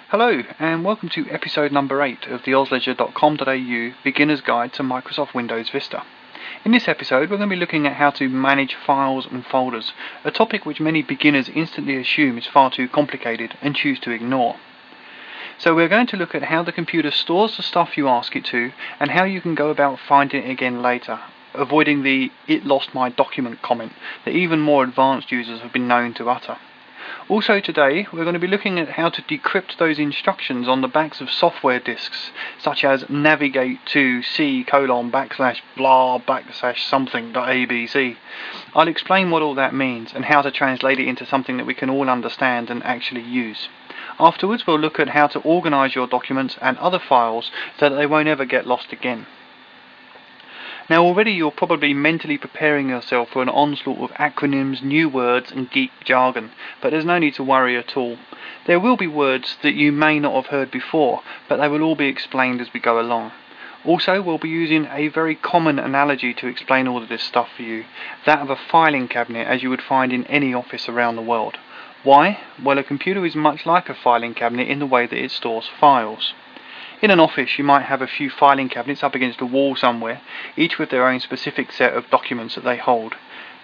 Hello, 0.09 0.43
and 0.59 0.83
welcome 0.83 1.07
to 1.07 1.29
episode 1.29 1.71
number 1.71 2.01
8 2.01 2.27
of 2.27 2.43
the 2.43 2.51
ozleisure.com.au 2.51 3.93
Beginner's 4.03 4.41
Guide 4.41 4.73
to 4.73 4.83
Microsoft 4.83 5.33
Windows 5.33 5.69
Vista. 5.69 6.03
In 6.65 6.73
this 6.73 6.89
episode, 6.89 7.29
we're 7.29 7.37
going 7.37 7.49
to 7.49 7.55
be 7.55 7.57
looking 7.59 7.87
at 7.87 7.93
how 7.93 8.09
to 8.09 8.27
manage 8.27 8.75
files 8.85 9.25
and 9.31 9.45
folders, 9.45 9.93
a 10.25 10.31
topic 10.31 10.65
which 10.65 10.81
many 10.81 11.01
beginners 11.01 11.47
instantly 11.47 11.95
assume 11.95 12.37
is 12.37 12.47
far 12.47 12.69
too 12.69 12.89
complicated 12.89 13.55
and 13.61 13.77
choose 13.77 13.97
to 14.01 14.11
ignore. 14.11 14.57
So 15.59 15.75
we're 15.75 15.89
going 15.89 16.07
to 16.07 16.15
look 16.15 16.33
at 16.33 16.43
how 16.43 16.63
the 16.63 16.71
computer 16.71 17.11
stores 17.11 17.57
the 17.57 17.63
stuff 17.63 17.97
you 17.97 18.07
ask 18.07 18.33
it 18.33 18.45
to 18.45 18.71
and 18.97 19.11
how 19.11 19.25
you 19.25 19.41
can 19.41 19.55
go 19.55 19.69
about 19.69 19.99
finding 19.99 20.45
it 20.45 20.49
again 20.49 20.81
later, 20.81 21.19
avoiding 21.53 22.01
the 22.01 22.31
it 22.47 22.63
lost 22.63 22.93
my 22.93 23.09
document 23.09 23.61
comment 23.61 23.91
that 24.23 24.31
even 24.31 24.61
more 24.61 24.85
advanced 24.85 25.33
users 25.33 25.59
have 25.59 25.73
been 25.73 25.85
known 25.85 26.13
to 26.13 26.29
utter. 26.29 26.57
Also 27.27 27.59
today, 27.59 28.07
we're 28.13 28.23
going 28.23 28.35
to 28.35 28.39
be 28.39 28.47
looking 28.47 28.79
at 28.79 28.91
how 28.91 29.09
to 29.09 29.21
decrypt 29.23 29.77
those 29.77 29.99
instructions 29.99 30.65
on 30.65 30.79
the 30.79 30.87
backs 30.87 31.19
of 31.19 31.29
software 31.29 31.79
disks, 31.79 32.31
such 32.57 32.85
as 32.85 33.09
navigate 33.09 33.85
to 33.87 34.23
c 34.23 34.63
colon 34.63 35.11
backslash 35.11 35.57
blah 35.75 36.19
backslash 36.19 36.79
something 36.87 37.33
dot 37.33 37.49
abc. 37.49 38.15
I'll 38.73 38.87
explain 38.87 39.29
what 39.29 39.41
all 39.41 39.55
that 39.55 39.73
means 39.73 40.13
and 40.13 40.23
how 40.23 40.41
to 40.41 40.51
translate 40.51 40.99
it 40.99 41.07
into 41.07 41.25
something 41.25 41.57
that 41.57 41.65
we 41.65 41.73
can 41.73 41.89
all 41.89 42.09
understand 42.09 42.69
and 42.69 42.81
actually 42.83 43.23
use. 43.23 43.67
Afterwards, 44.19 44.67
we'll 44.67 44.79
look 44.79 44.99
at 44.99 45.09
how 45.09 45.27
to 45.27 45.39
organize 45.39 45.95
your 45.95 46.07
documents 46.07 46.57
and 46.61 46.77
other 46.77 46.99
files 46.99 47.51
so 47.77 47.89
that 47.89 47.95
they 47.95 48.05
won't 48.05 48.27
ever 48.27 48.43
get 48.43 48.67
lost 48.67 48.91
again. 48.91 49.27
Now, 50.89 51.03
already 51.03 51.31
you're 51.33 51.51
probably 51.51 51.93
mentally 51.93 52.37
preparing 52.37 52.89
yourself 52.89 53.29
for 53.29 53.43
an 53.43 53.49
onslaught 53.49 53.99
of 53.99 54.17
acronyms, 54.17 54.81
new 54.81 55.07
words, 55.07 55.51
and 55.51 55.69
geek 55.69 55.91
jargon, 56.03 56.51
but 56.81 56.89
there's 56.89 57.05
no 57.05 57.19
need 57.19 57.35
to 57.35 57.43
worry 57.43 57.77
at 57.77 57.95
all. 57.95 58.17
There 58.65 58.79
will 58.79 58.97
be 58.97 59.07
words 59.07 59.55
that 59.61 59.75
you 59.75 59.91
may 59.91 60.19
not 60.19 60.33
have 60.33 60.47
heard 60.47 60.71
before, 60.71 61.21
but 61.47 61.57
they 61.57 61.67
will 61.67 61.83
all 61.83 61.95
be 61.95 62.07
explained 62.07 62.59
as 62.59 62.73
we 62.73 62.79
go 62.79 62.99
along. 62.99 63.31
Also, 63.85 64.21
we'll 64.21 64.39
be 64.39 64.49
using 64.49 64.87
a 64.91 65.07
very 65.07 65.35
common 65.35 65.79
analogy 65.79 66.33
to 66.33 66.47
explain 66.47 66.87
all 66.87 67.01
of 67.01 67.07
this 67.07 67.23
stuff 67.23 67.49
for 67.55 67.61
you 67.61 67.85
that 68.25 68.39
of 68.39 68.49
a 68.49 68.57
filing 68.57 69.07
cabinet 69.07 69.47
as 69.47 69.63
you 69.63 69.69
would 69.69 69.81
find 69.81 70.11
in 70.11 70.25
any 70.25 70.53
office 70.53 70.89
around 70.89 71.15
the 71.15 71.21
world. 71.21 71.57
Why? 72.03 72.39
Well, 72.63 72.77
a 72.77 72.83
computer 72.83 73.25
is 73.25 73.35
much 73.35 73.65
like 73.65 73.89
a 73.89 73.93
filing 73.93 74.33
cabinet 74.33 74.69
in 74.69 74.79
the 74.79 74.85
way 74.85 75.05
that 75.05 75.21
it 75.21 75.31
stores 75.31 75.69
files. 75.79 76.33
In 77.01 77.11
an 77.11 77.19
office, 77.19 77.57
you 77.57 77.63
might 77.63 77.83
have 77.83 78.01
a 78.01 78.07
few 78.07 78.29
filing 78.29 78.69
cabinets 78.69 79.03
up 79.03 79.15
against 79.15 79.41
a 79.41 79.45
wall 79.45 79.75
somewhere, 79.75 80.21
each 80.55 80.77
with 80.77 80.89
their 80.89 81.07
own 81.07 81.19
specific 81.19 81.71
set 81.71 81.93
of 81.93 82.09
documents 82.09 82.55
that 82.55 82.63
they 82.63 82.77
hold. 82.77 83.15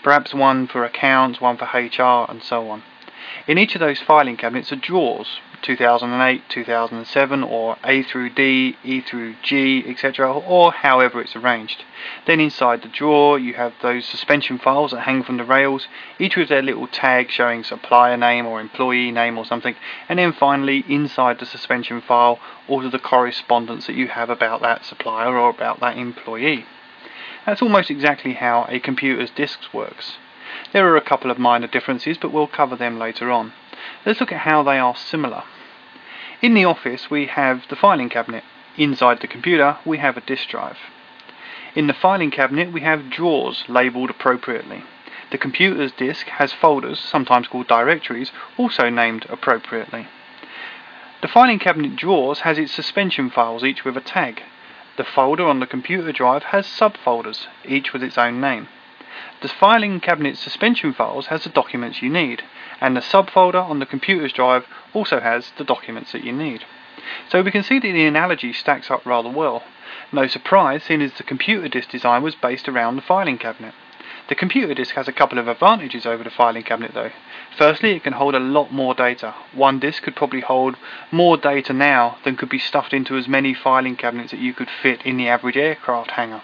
Perhaps 0.04 0.34
one 0.34 0.68
for 0.68 0.84
accounts, 0.84 1.40
one 1.40 1.58
for 1.58 1.66
HR, 1.66 2.30
and 2.30 2.44
so 2.44 2.70
on. 2.70 2.84
In 3.48 3.58
each 3.58 3.76
of 3.76 3.80
those 3.80 4.02
filing 4.02 4.38
cabinets 4.38 4.72
are 4.72 4.76
drawers, 4.76 5.40
2008, 5.62 6.44
2007, 6.50 7.44
or 7.44 7.78
A 7.84 8.04
through 8.04 8.30
D, 8.30 8.78
E 8.84 9.02
through 9.02 9.36
G, 9.42 9.84
etc., 9.88 10.32
or 10.32 10.72
however 10.72 11.22
it's 11.22 11.36
arranged. 11.36 11.84
Then 12.28 12.40
inside 12.40 12.82
the 12.82 12.88
drawer, 12.88 13.40
you 13.40 13.54
have 13.54 13.74
those 13.82 14.06
suspension 14.06 14.58
files 14.58 14.92
that 14.92 15.02
hang 15.02 15.24
from 15.24 15.38
the 15.38 15.44
rails, 15.44 15.88
each 16.20 16.36
with 16.36 16.50
their 16.50 16.62
little 16.62 16.88
tag 16.88 17.30
showing 17.30 17.64
supplier 17.64 18.18
name 18.18 18.46
or 18.46 18.62
employee 18.62 19.12
name 19.12 19.38
or 19.38 19.46
something, 19.46 19.76
and 20.08 20.20
then 20.20 20.34
finally, 20.34 20.84
inside 20.88 21.40
the 21.40 21.46
suspension 21.46 22.02
file, 22.02 22.40
all 22.68 22.86
of 22.86 22.92
the 22.92 23.00
correspondence 23.00 23.88
that 23.88 23.96
you 23.96 24.08
have 24.08 24.30
about 24.30 24.62
that 24.62 24.86
supplier 24.86 25.38
or 25.38 25.50
about 25.50 25.80
that 25.80 25.98
employee. 25.98 26.66
That's 27.46 27.62
almost 27.62 27.92
exactly 27.92 28.34
how 28.34 28.66
a 28.70 28.80
computer's 28.80 29.30
disks 29.30 29.74
works. 29.74 30.18
There 30.74 30.88
are 30.88 30.98
a 30.98 31.02
couple 31.02 31.32
of 31.32 31.40
minor 31.40 31.68
differences, 31.68 32.18
but 32.18 32.32
we'll 32.32 32.48
cover 32.48 32.76
them 32.76 32.98
later 33.00 33.32
on. 33.32 33.54
Let's 34.06 34.20
look 34.20 34.32
at 34.32 34.42
how 34.42 34.64
they 34.64 34.78
are 34.78 34.96
similar. 34.96 35.44
In 36.42 36.54
the 36.54 36.66
office, 36.66 37.10
we 37.10 37.28
have 37.28 37.68
the 37.70 37.76
filing 37.76 38.10
cabinet. 38.10 38.44
Inside 38.78 39.22
the 39.22 39.28
computer, 39.28 39.78
we 39.86 39.98
have 40.00 40.18
a 40.18 40.22
disk 40.22 40.50
drive. 40.50 40.78
In 41.76 41.88
the 41.88 41.94
filing 41.94 42.32
cabinet, 42.32 42.72
we 42.72 42.82
have 42.82 43.10
drawers 43.10 43.66
labeled 43.68 44.10
appropriately. 44.10 44.84
The 45.32 45.38
computer's 45.38 45.92
disk 45.92 46.28
has 46.28 46.54
folders, 46.54 47.00
sometimes 47.00 47.48
called 47.48 47.68
directories, 47.68 48.32
also 48.58 48.90
named 48.90 49.26
appropriately. 49.30 50.08
The 51.22 51.28
filing 51.28 51.60
cabinet 51.60 51.96
drawers 51.96 52.42
has 52.42 52.58
its 52.58 52.72
suspension 52.72 53.30
files, 53.30 53.64
each 53.64 53.84
with 53.84 53.98
a 53.98 54.02
tag. 54.02 54.44
The 54.98 55.04
folder 55.04 55.48
on 55.48 55.60
the 55.60 55.68
computer 55.68 56.12
drive 56.12 56.44
has 56.44 56.68
subfolders, 56.68 57.48
each 57.66 57.92
with 57.92 58.04
its 58.04 58.18
own 58.18 58.40
name. 58.40 58.68
The 59.42 59.48
filing 59.48 60.00
cabinet 60.00 60.38
suspension 60.38 60.94
files 60.94 61.28
has 61.28 61.44
the 61.44 61.50
documents 61.50 62.02
you 62.02 62.10
need, 62.10 62.44
and 62.82 62.96
the 62.96 63.02
subfolder 63.02 63.64
on 63.64 63.80
the 63.80 63.86
computer's 63.86 64.34
drive 64.34 64.66
also 64.94 65.20
has 65.20 65.52
the 65.58 65.64
documents 65.64 66.12
that 66.12 66.24
you 66.24 66.32
need. 66.32 66.66
So 67.30 67.42
we 67.42 67.52
can 67.52 67.64
see 67.64 67.80
that 67.80 67.92
the 67.92 68.06
analogy 68.06 68.54
stacks 68.54 68.90
up 68.90 69.06
rather 69.06 69.30
well. 69.30 69.64
No 70.12 70.28
surprise, 70.28 70.84
seeing 70.84 71.02
as 71.02 71.14
the 71.14 71.24
computer 71.24 71.68
disk 71.68 71.90
design 71.90 72.24
was 72.24 72.36
based 72.36 72.68
around 72.68 72.96
the 72.96 73.02
filing 73.02 73.38
cabinet. 73.38 73.74
The 74.28 74.36
computer 74.36 74.74
disk 74.74 74.96
has 74.96 75.08
a 75.08 75.14
couple 75.14 75.38
of 75.38 75.48
advantages 75.48 76.06
over 76.06 76.24
the 76.24 76.32
filing 76.32 76.64
cabinet 76.64 76.94
though. 76.96 77.12
Firstly, 77.56 77.92
it 77.96 78.04
can 78.04 78.14
hold 78.14 78.34
a 78.34 78.40
lot 78.40 78.72
more 78.72 78.96
data. 78.96 79.36
One 79.54 79.80
disk 79.80 80.02
could 80.02 80.16
probably 80.16 80.42
hold 80.42 80.78
more 81.12 81.38
data 81.38 81.74
now 81.74 82.18
than 82.24 82.36
could 82.36 82.50
be 82.50 82.58
stuffed 82.58 82.94
into 82.94 83.18
as 83.18 83.28
many 83.28 83.54
filing 83.54 83.96
cabinets 83.96 84.32
that 84.32 84.40
you 84.40 84.54
could 84.54 84.70
fit 84.70 85.06
in 85.06 85.18
the 85.18 85.28
average 85.28 85.58
aircraft 85.58 86.12
hangar. 86.12 86.42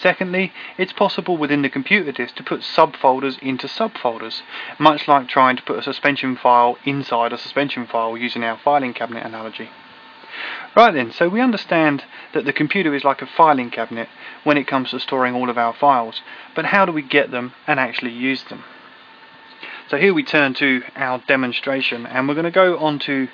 Secondly, 0.00 0.52
it's 0.76 0.92
possible 0.92 1.36
within 1.36 1.62
the 1.62 1.68
computer 1.68 2.12
disk 2.12 2.36
to 2.36 2.44
put 2.44 2.60
subfolders 2.60 3.38
into 3.40 3.66
subfolders, 3.66 4.42
much 4.78 5.08
like 5.08 5.28
trying 5.28 5.56
to 5.56 5.62
put 5.62 5.78
a 5.78 5.82
suspension 5.82 6.36
file 6.36 6.78
inside 6.84 7.32
a 7.32 7.38
suspension 7.38 7.86
file 7.86 8.16
using 8.16 8.44
our 8.44 8.56
filing 8.56 8.94
cabinet 8.94 9.26
analogy. 9.26 9.70
Right 10.76 10.94
then, 10.94 11.10
so 11.10 11.28
we 11.28 11.40
understand 11.40 12.04
that 12.32 12.44
the 12.44 12.52
computer 12.52 12.94
is 12.94 13.02
like 13.02 13.22
a 13.22 13.26
filing 13.26 13.70
cabinet 13.70 14.08
when 14.44 14.56
it 14.56 14.68
comes 14.68 14.90
to 14.90 15.00
storing 15.00 15.34
all 15.34 15.50
of 15.50 15.58
our 15.58 15.74
files, 15.74 16.22
but 16.54 16.66
how 16.66 16.84
do 16.84 16.92
we 16.92 17.02
get 17.02 17.32
them 17.32 17.54
and 17.66 17.80
actually 17.80 18.12
use 18.12 18.44
them? 18.44 18.62
So 19.88 19.96
here 19.96 20.14
we 20.14 20.22
turn 20.22 20.54
to 20.54 20.82
our 20.94 21.18
demonstration 21.26 22.06
and 22.06 22.28
we're 22.28 22.34
going 22.34 22.44
to 22.44 22.50
go 22.52 22.78
onto 22.78 23.28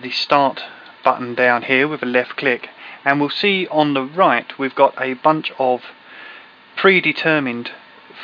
the 0.00 0.10
start 0.10 0.62
button 1.04 1.34
down 1.34 1.64
here 1.64 1.86
with 1.86 2.02
a 2.02 2.06
left 2.06 2.36
click 2.36 2.70
and 3.04 3.20
we'll 3.20 3.30
see 3.30 3.66
on 3.68 3.94
the 3.94 4.04
right 4.04 4.58
we've 4.58 4.74
got 4.74 4.94
a 5.00 5.14
bunch 5.14 5.52
of 5.58 5.82
predetermined 6.76 7.70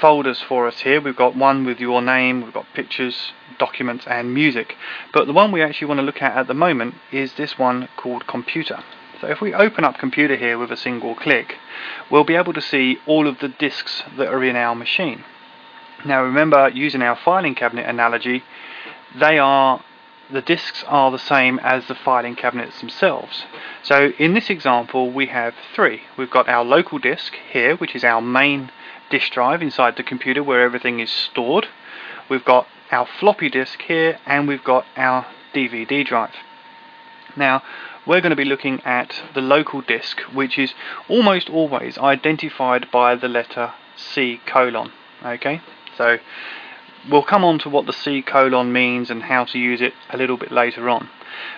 folders 0.01 0.41
for 0.41 0.67
us 0.67 0.81
here. 0.81 1.01
We've 1.01 1.17
got 1.17 1.37
one 1.37 1.65
with 1.65 1.81
your 1.81 2.01
name, 2.01 2.43
we've 2.43 2.55
got 2.55 2.67
pictures, 2.75 3.33
documents 3.59 4.05
and 4.07 4.33
music. 4.33 4.77
But 5.13 5.27
the 5.27 5.33
one 5.33 5.53
we 5.53 5.63
actually 5.63 5.89
want 5.89 5.99
to 5.99 6.05
look 6.05 6.23
at 6.23 6.37
at 6.37 6.47
the 6.47 6.55
moment 6.55 6.95
is 7.13 7.35
this 7.35 7.59
one 7.59 7.89
called 7.97 8.27
computer. 8.27 8.83
So 9.21 9.27
if 9.27 9.41
we 9.41 9.53
open 9.53 9.85
up 9.85 9.99
computer 9.99 10.37
here 10.37 10.59
with 10.59 10.71
a 10.71 10.77
single 10.77 11.15
click, 11.15 11.57
we'll 12.11 12.25
be 12.25 12.37
able 12.37 12.53
to 12.53 12.61
see 12.61 12.99
all 13.07 13.27
of 13.27 13.41
the 13.41 13.49
disks 13.49 14.03
that 14.17 14.29
are 14.29 14.45
in 14.45 14.55
our 14.55 14.75
machine. 14.75 15.25
Now 16.05 16.23
remember, 16.23 16.69
using 16.69 17.03
our 17.03 17.17
filing 17.17 17.57
cabinet 17.57 17.87
analogy, 17.89 18.45
they 19.19 19.39
are 19.39 19.83
the 20.31 20.43
disks 20.43 20.85
are 20.87 21.11
the 21.11 21.19
same 21.19 21.59
as 21.61 21.87
the 21.87 21.95
filing 21.95 22.37
cabinets 22.37 22.81
themselves. 22.81 23.45
So 23.83 24.11
in 24.19 24.35
this 24.35 24.51
example 24.51 25.11
we 25.11 25.27
have 25.27 25.55
three. 25.75 26.03
We've 26.17 26.31
got 26.31 26.49
our 26.49 26.65
local 26.65 26.99
disk 26.99 27.35
here 27.51 27.77
which 27.77 27.95
is 27.95 28.05
our 28.05 28.21
main 28.21 28.71
disk 29.11 29.33
drive 29.33 29.63
inside 29.63 29.97
the 29.97 30.03
computer 30.03 30.43
where 30.43 30.63
everything 30.63 31.01
is 31.01 31.11
stored. 31.11 31.69
We've 32.29 32.45
got 32.45 32.67
our 32.91 33.07
floppy 33.07 33.49
disk 33.49 33.83
here 33.83 34.19
and 34.27 34.47
we've 34.47 34.65
got 34.65 34.85
our 34.97 35.27
DVD 35.55 36.05
drive. 36.07 36.35
Now 37.37 37.63
we're 38.07 38.21
going 38.21 38.31
to 38.31 38.37
be 38.37 38.45
looking 38.45 38.81
at 38.83 39.23
the 39.35 39.41
local 39.41 39.81
disk 39.81 40.21
which 40.33 40.59
is 40.59 40.75
almost 41.09 41.49
always 41.49 41.97
identified 41.99 42.91
by 42.91 43.15
the 43.15 43.29
letter 43.29 43.73
C 43.97 44.41
colon. 44.47 44.93
Okay, 45.25 45.61
so 45.97 46.19
We'll 47.11 47.23
come 47.23 47.45
on 47.45 47.59
to 47.61 47.71
what 47.71 47.87
the 47.87 47.93
C 47.93 48.21
colon 48.21 48.73
means 48.73 49.11
and 49.11 49.23
how 49.23 49.45
to 49.45 49.59
use 49.59 49.81
it 49.81 49.95
a 50.11 50.17
little 50.19 50.37
bit 50.37 50.53
later 50.53 50.91
on. 50.91 51.09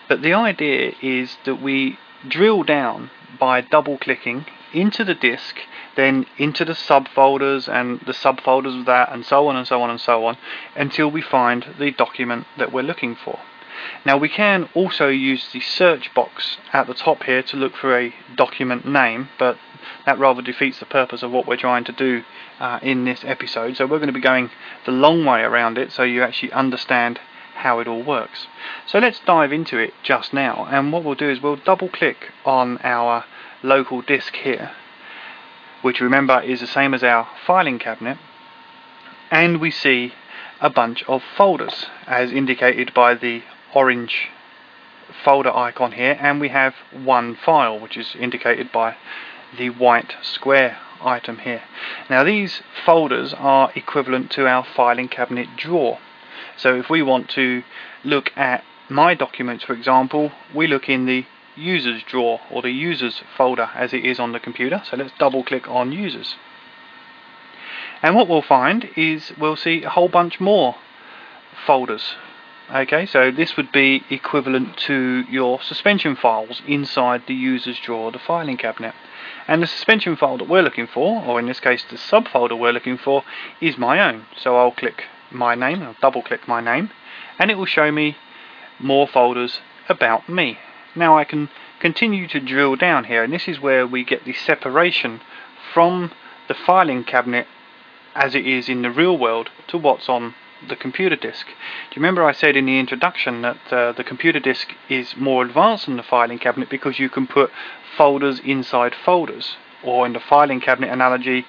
But 0.08 0.22
the 0.22 0.32
idea 0.32 0.92
is 1.02 1.38
that 1.44 1.60
we 1.60 1.98
drill 2.28 2.62
down 2.62 3.10
by 3.38 3.60
double 3.60 3.98
clicking 3.98 4.46
into 4.72 5.04
the 5.04 5.14
disk, 5.14 5.56
then 5.96 6.26
into 6.38 6.64
the 6.64 6.74
subfolders 6.74 7.68
and 7.68 8.00
the 8.00 8.12
subfolders 8.12 8.78
of 8.78 8.86
that, 8.86 9.12
and 9.12 9.24
so 9.24 9.48
on 9.48 9.56
and 9.56 9.66
so 9.66 9.82
on 9.82 9.90
and 9.90 10.00
so 10.00 10.24
on, 10.26 10.36
until 10.76 11.10
we 11.10 11.22
find 11.22 11.74
the 11.78 11.90
document 11.90 12.46
that 12.56 12.72
we're 12.72 12.82
looking 12.82 13.16
for. 13.16 13.40
Now 14.04 14.18
we 14.18 14.28
can 14.28 14.68
also 14.74 15.08
use 15.08 15.50
the 15.52 15.60
search 15.60 16.14
box 16.14 16.58
at 16.72 16.86
the 16.86 16.94
top 16.94 17.24
here 17.24 17.42
to 17.44 17.56
look 17.56 17.74
for 17.74 17.98
a 17.98 18.14
document 18.36 18.86
name, 18.86 19.30
but 19.38 19.56
that 20.06 20.18
rather 20.18 20.42
defeats 20.42 20.78
the 20.78 20.86
purpose 20.86 21.22
of 21.22 21.30
what 21.30 21.46
we're 21.46 21.56
trying 21.56 21.84
to 21.84 21.92
do 21.92 22.22
uh, 22.58 22.78
in 22.82 23.04
this 23.04 23.24
episode. 23.24 23.76
So 23.76 23.86
we're 23.86 23.98
going 23.98 24.08
to 24.08 24.12
be 24.12 24.20
going 24.20 24.50
the 24.86 24.92
long 24.92 25.24
way 25.24 25.40
around 25.42 25.78
it 25.78 25.92
so 25.92 26.02
you 26.02 26.22
actually 26.22 26.52
understand 26.52 27.20
how 27.54 27.78
it 27.78 27.86
all 27.86 28.02
works. 28.02 28.46
So 28.86 28.98
let's 28.98 29.20
dive 29.20 29.52
into 29.52 29.78
it 29.78 29.92
just 30.02 30.32
now 30.32 30.66
and 30.70 30.92
what 30.92 31.04
we'll 31.04 31.14
do 31.14 31.30
is 31.30 31.40
we'll 31.40 31.56
double 31.56 31.88
click 31.88 32.32
on 32.44 32.78
our 32.82 33.24
local 33.62 34.00
disk 34.00 34.34
here 34.36 34.72
which 35.82 36.00
remember 36.00 36.40
is 36.40 36.60
the 36.60 36.66
same 36.66 36.94
as 36.94 37.02
our 37.02 37.28
filing 37.46 37.78
cabinet 37.78 38.18
and 39.30 39.60
we 39.60 39.70
see 39.70 40.12
a 40.60 40.70
bunch 40.70 41.02
of 41.04 41.22
folders 41.36 41.86
as 42.06 42.32
indicated 42.32 42.92
by 42.92 43.14
the 43.14 43.42
orange 43.74 44.28
folder 45.24 45.54
icon 45.54 45.92
here 45.92 46.16
and 46.20 46.40
we 46.40 46.48
have 46.48 46.74
one 46.92 47.34
file 47.34 47.78
which 47.78 47.96
is 47.96 48.14
indicated 48.18 48.70
by 48.72 48.96
the 49.56 49.70
white 49.70 50.14
square 50.22 50.78
item 51.02 51.38
here. 51.38 51.62
Now 52.08 52.24
these 52.24 52.62
folders 52.84 53.34
are 53.34 53.72
equivalent 53.74 54.30
to 54.32 54.46
our 54.46 54.64
filing 54.64 55.08
cabinet 55.08 55.48
drawer. 55.56 55.98
So 56.56 56.76
if 56.76 56.90
we 56.90 57.02
want 57.02 57.28
to 57.30 57.62
look 58.04 58.30
at 58.36 58.64
my 58.88 59.14
documents 59.14 59.64
for 59.64 59.72
example, 59.72 60.32
we 60.54 60.66
look 60.66 60.88
in 60.88 61.06
the 61.06 61.26
users 61.56 62.02
drawer 62.02 62.40
or 62.50 62.62
the 62.62 62.70
users 62.70 63.22
folder 63.36 63.70
as 63.74 63.92
it 63.92 64.04
is 64.04 64.18
on 64.18 64.32
the 64.32 64.40
computer. 64.40 64.82
So 64.88 64.96
let's 64.96 65.12
double 65.18 65.44
click 65.44 65.68
on 65.68 65.92
users. 65.92 66.36
And 68.02 68.14
what 68.14 68.28
we'll 68.28 68.42
find 68.42 68.88
is 68.96 69.32
we'll 69.38 69.56
see 69.56 69.82
a 69.82 69.90
whole 69.90 70.08
bunch 70.08 70.40
more 70.40 70.76
folders 71.66 72.14
Okay, 72.72 73.04
so 73.04 73.32
this 73.32 73.56
would 73.56 73.72
be 73.72 74.04
equivalent 74.10 74.76
to 74.86 75.24
your 75.28 75.60
suspension 75.60 76.14
files 76.14 76.62
inside 76.68 77.24
the 77.26 77.34
user's 77.34 77.80
drawer, 77.80 78.12
the 78.12 78.20
filing 78.20 78.56
cabinet. 78.56 78.94
And 79.48 79.60
the 79.60 79.66
suspension 79.66 80.14
file 80.14 80.38
that 80.38 80.48
we're 80.48 80.62
looking 80.62 80.86
for, 80.86 81.20
or 81.24 81.40
in 81.40 81.46
this 81.46 81.58
case 81.58 81.82
the 81.90 81.96
subfolder 81.96 82.56
we're 82.56 82.70
looking 82.70 82.96
for, 82.96 83.24
is 83.60 83.76
my 83.76 83.98
own. 83.98 84.26
So 84.36 84.54
I'll 84.54 84.70
click 84.70 85.06
my 85.32 85.56
name, 85.56 85.82
I'll 85.82 85.96
double 86.00 86.22
click 86.22 86.46
my 86.46 86.60
name, 86.60 86.90
and 87.40 87.50
it 87.50 87.56
will 87.56 87.66
show 87.66 87.90
me 87.90 88.16
more 88.78 89.08
folders 89.08 89.58
about 89.88 90.28
me. 90.28 90.56
Now 90.94 91.18
I 91.18 91.24
can 91.24 91.48
continue 91.80 92.28
to 92.28 92.38
drill 92.38 92.76
down 92.76 93.02
here, 93.02 93.24
and 93.24 93.32
this 93.32 93.48
is 93.48 93.58
where 93.58 93.84
we 93.84 94.04
get 94.04 94.24
the 94.24 94.32
separation 94.32 95.22
from 95.74 96.12
the 96.46 96.54
filing 96.54 97.02
cabinet 97.02 97.48
as 98.14 98.36
it 98.36 98.46
is 98.46 98.68
in 98.68 98.82
the 98.82 98.90
real 98.92 99.18
world 99.18 99.50
to 99.66 99.76
what's 99.76 100.08
on 100.08 100.36
the 100.68 100.76
computer 100.76 101.16
disk. 101.16 101.46
Do 101.46 101.52
you 101.94 102.02
remember 102.02 102.24
I 102.24 102.32
said 102.32 102.56
in 102.56 102.66
the 102.66 102.78
introduction 102.78 103.42
that 103.42 103.72
uh, 103.72 103.92
the 103.92 104.04
computer 104.04 104.40
disk 104.40 104.68
is 104.88 105.16
more 105.16 105.44
advanced 105.44 105.86
than 105.86 105.96
the 105.96 106.02
filing 106.02 106.38
cabinet 106.38 106.68
because 106.68 106.98
you 106.98 107.08
can 107.08 107.26
put 107.26 107.50
folders 107.96 108.40
inside 108.40 108.94
folders, 108.94 109.56
or 109.82 110.06
in 110.06 110.12
the 110.12 110.20
filing 110.20 110.60
cabinet 110.60 110.92
analogy, 110.92 111.46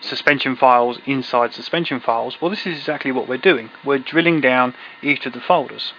suspension 0.00 0.56
files 0.56 0.98
inside 1.06 1.52
suspension 1.54 2.00
files. 2.00 2.40
Well, 2.40 2.50
this 2.50 2.66
is 2.66 2.78
exactly 2.78 3.12
what 3.12 3.28
we're 3.28 3.38
doing. 3.38 3.70
We're 3.84 3.98
drilling 3.98 4.40
down 4.40 4.74
each 5.02 5.26
of 5.26 5.32
the 5.32 5.40
folders. 5.40 5.92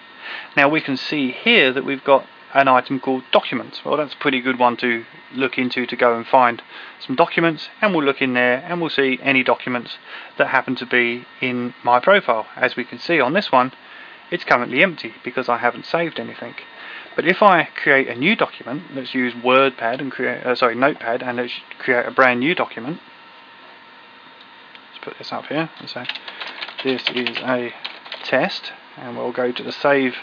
Now 0.56 0.68
we 0.68 0.80
can 0.80 0.96
see 0.96 1.32
here 1.32 1.72
that 1.72 1.84
we've 1.84 2.04
got 2.04 2.26
an 2.54 2.68
item 2.68 3.00
called 3.00 3.24
documents. 3.32 3.84
Well, 3.84 3.96
that's 3.96 4.14
a 4.14 4.18
pretty 4.18 4.40
good 4.40 4.58
one 4.58 4.76
to 4.78 5.04
look 5.34 5.58
into 5.58 5.86
to 5.86 5.96
go 5.96 6.16
and 6.16 6.26
find 6.26 6.62
some 7.04 7.14
documents 7.14 7.68
and 7.80 7.94
we'll 7.94 8.04
look 8.04 8.22
in 8.22 8.34
there 8.34 8.64
and 8.66 8.80
we'll 8.80 8.90
see 8.90 9.18
any 9.22 9.42
documents 9.42 9.98
that 10.38 10.48
happen 10.48 10.74
to 10.76 10.86
be 10.86 11.26
in 11.40 11.74
my 11.84 12.00
profile. 12.00 12.46
As 12.56 12.76
we 12.76 12.84
can 12.84 12.98
see 12.98 13.20
on 13.20 13.34
this 13.34 13.52
one, 13.52 13.72
it's 14.30 14.44
currently 14.44 14.82
empty 14.82 15.14
because 15.24 15.48
I 15.48 15.58
haven't 15.58 15.86
saved 15.86 16.18
anything. 16.18 16.54
But 17.16 17.26
if 17.26 17.42
I 17.42 17.64
create 17.64 18.08
a 18.08 18.14
new 18.14 18.36
document, 18.36 18.94
let's 18.94 19.14
use 19.14 19.34
WordPad 19.34 20.00
and 20.00 20.12
create, 20.12 20.44
uh, 20.44 20.54
sorry, 20.54 20.74
Notepad 20.74 21.22
and 21.22 21.36
let's 21.36 21.52
create 21.78 22.06
a 22.06 22.10
brand 22.10 22.40
new 22.40 22.54
document. 22.54 23.00
Let's 24.92 25.04
put 25.04 25.18
this 25.18 25.32
up 25.32 25.46
here 25.46 25.70
and 25.78 25.88
say 25.88 26.06
this 26.84 27.02
is 27.14 27.36
a 27.38 27.74
test 28.22 28.72
and 28.96 29.16
we'll 29.16 29.32
go 29.32 29.52
to 29.52 29.62
the 29.62 29.72
save 29.72 30.14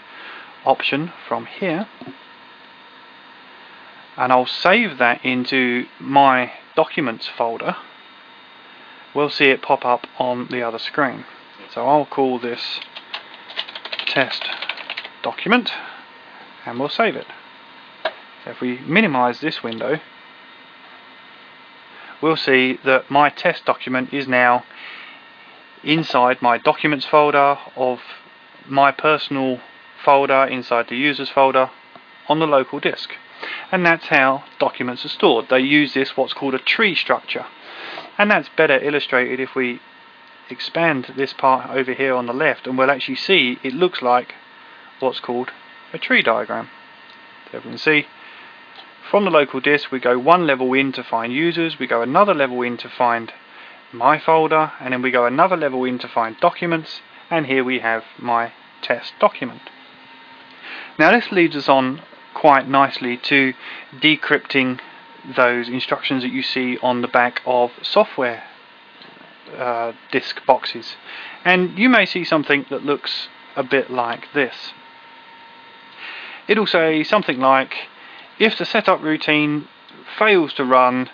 option 0.66 1.14
from 1.28 1.46
here. 1.46 1.88
And 4.18 4.32
I'll 4.32 4.46
save 4.46 4.98
that 4.98 5.24
into 5.26 5.86
my 6.00 6.54
documents 6.76 7.28
folder. 7.28 7.76
We'll 9.14 9.30
see 9.30 9.46
it 9.46 9.62
pop 9.62 9.86
up 9.86 10.08
on 10.18 10.48
the 10.48 10.62
other 10.62 10.80
screen. 10.80 11.26
So 11.74 11.86
I'll 11.86 12.06
call 12.06 12.40
this 12.40 12.80
test 14.08 14.46
document 15.24 15.72
and 16.66 16.80
we'll 16.80 16.90
save 16.90 17.16
it. 17.16 17.28
If 18.46 18.62
we 18.62 18.80
minimize 18.80 19.42
this 19.42 19.64
window 19.64 20.00
we'll 22.22 22.36
see 22.36 22.80
that 22.84 23.10
my 23.10 23.30
test 23.30 23.66
document 23.66 24.14
is 24.14 24.28
now 24.28 24.64
inside 25.84 26.42
my 26.42 26.58
documents 26.58 27.06
folder 27.06 27.58
of 27.76 28.00
my 28.68 28.92
personal 28.92 29.60
folder 30.04 30.46
inside 30.46 30.88
the 30.90 30.96
users 30.96 31.30
folder 31.30 31.72
on 32.28 32.40
the 32.40 32.48
local 32.48 32.80
disk. 32.80 33.12
And 33.72 33.86
that's 33.86 34.08
how 34.08 34.44
documents 34.60 35.06
are 35.06 35.10
stored. 35.10 35.48
They 35.50 35.60
use 35.60 35.94
this 35.94 36.16
what's 36.16 36.34
called 36.34 36.56
a 36.56 36.60
tree 36.60 36.96
structure. 36.96 37.46
And 38.18 38.32
that's 38.32 38.50
better 38.56 38.80
illustrated 38.80 39.40
if 39.40 39.56
we 39.56 39.82
expand 40.50 41.14
this 41.16 41.34
part 41.34 41.70
over 41.70 41.94
here 41.94 42.14
on 42.14 42.28
the 42.28 42.34
left 42.34 42.68
and 42.68 42.78
we'll 42.78 42.92
actually 42.92 43.16
see 43.16 43.58
it 43.64 43.74
looks 43.74 44.02
like 44.02 44.36
what's 45.00 45.20
called 45.20 45.52
a 45.92 45.98
tree 45.98 46.22
diagram. 46.22 46.70
So 47.52 47.58
we 47.58 47.64
can 47.64 47.78
see 47.78 48.06
from 49.10 49.26
the 49.26 49.32
local 49.32 49.60
disk 49.60 49.92
we 49.92 50.00
go 50.00 50.18
one 50.18 50.48
level 50.48 50.74
in 50.74 50.92
to 50.94 51.04
find 51.04 51.34
users, 51.34 51.80
we 51.80 51.88
go 51.88 52.02
another 52.02 52.34
level 52.34 52.62
in 52.62 52.78
to 52.78 52.90
find 52.90 53.34
my 53.92 54.20
folder, 54.20 54.72
and 54.80 54.94
then 54.94 55.02
we 55.02 55.12
go 55.12 55.26
another 55.26 55.56
level 55.56 55.86
in 55.86 56.00
to 56.00 56.08
find 56.08 56.38
documents, 56.40 57.02
and 57.30 57.46
here 57.46 57.64
we 57.64 57.80
have 57.80 58.04
my 58.18 58.52
test 58.82 59.14
document. 59.20 59.62
Now 60.98 61.12
this 61.12 61.32
leads 61.32 61.56
us 61.56 61.68
on 61.68 62.02
quite 62.34 62.68
nicely 62.68 63.18
to 63.18 63.54
decrypting 63.94 64.80
those 65.36 65.68
instructions 65.68 66.24
that 66.24 66.32
you 66.32 66.44
see 66.44 66.78
on 66.78 67.02
the 67.02 67.08
back 67.08 67.42
of 67.46 67.72
software 67.82 68.44
uh, 69.58 69.94
disk 70.12 70.46
boxes. 70.46 70.96
And 71.44 71.78
you 71.78 71.90
may 71.90 72.06
see 72.06 72.24
something 72.24 72.66
that 72.70 72.86
looks 72.86 73.28
a 73.56 73.64
bit 73.64 73.90
like 73.90 74.32
this. 74.34 74.74
It'll 76.48 76.68
say 76.68 77.04
something 77.04 77.40
like, 77.40 77.74
if 78.40 78.58
the 78.58 78.66
setup 78.66 79.02
routine 79.02 79.68
fails 80.18 80.54
to 80.54 80.64
run, 80.64 81.10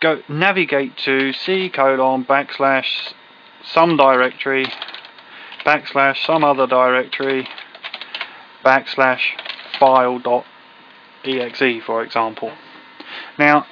go 0.00 0.22
navigate 0.28 0.96
to 0.96 1.32
c 1.32 1.68
colon 1.68 2.24
backslash 2.24 3.12
some 3.64 3.96
directory 3.96 4.66
backslash 5.64 6.24
some 6.24 6.44
other 6.44 6.66
directory 6.66 7.48
backslash 8.68 9.22
file.exe 9.78 10.44
for 11.86 12.02
example. 12.02 12.52
Now 13.38 13.66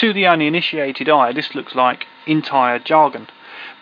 to 0.00 0.14
the 0.14 0.26
uninitiated 0.26 1.10
eye 1.10 1.32
this 1.32 1.54
looks 1.54 1.74
like 1.74 2.06
entire 2.26 2.78
jargon 2.78 3.28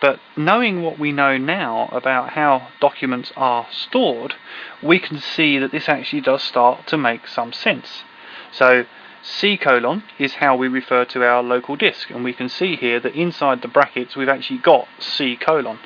but 0.00 0.18
knowing 0.36 0.82
what 0.82 0.98
we 0.98 1.12
know 1.12 1.38
now 1.38 1.88
about 1.92 2.30
how 2.30 2.68
documents 2.80 3.30
are 3.36 3.68
stored 3.70 4.34
we 4.82 4.98
can 4.98 5.20
see 5.20 5.58
that 5.58 5.70
this 5.70 5.88
actually 5.88 6.22
does 6.22 6.42
start 6.42 6.88
to 6.88 6.98
make 6.98 7.28
some 7.28 7.52
sense. 7.52 8.02
So 8.50 8.86
C 9.22 9.56
colon 9.56 10.02
is 10.18 10.34
how 10.34 10.56
we 10.56 10.66
refer 10.66 11.04
to 11.04 11.22
our 11.22 11.40
local 11.40 11.76
disk 11.76 12.10
and 12.10 12.24
we 12.24 12.32
can 12.32 12.48
see 12.48 12.74
here 12.74 12.98
that 12.98 13.14
inside 13.14 13.62
the 13.62 13.68
brackets 13.68 14.16
we've 14.16 14.28
actually 14.28 14.58
got 14.58 14.88
C 14.98 15.36
colon. 15.36 15.78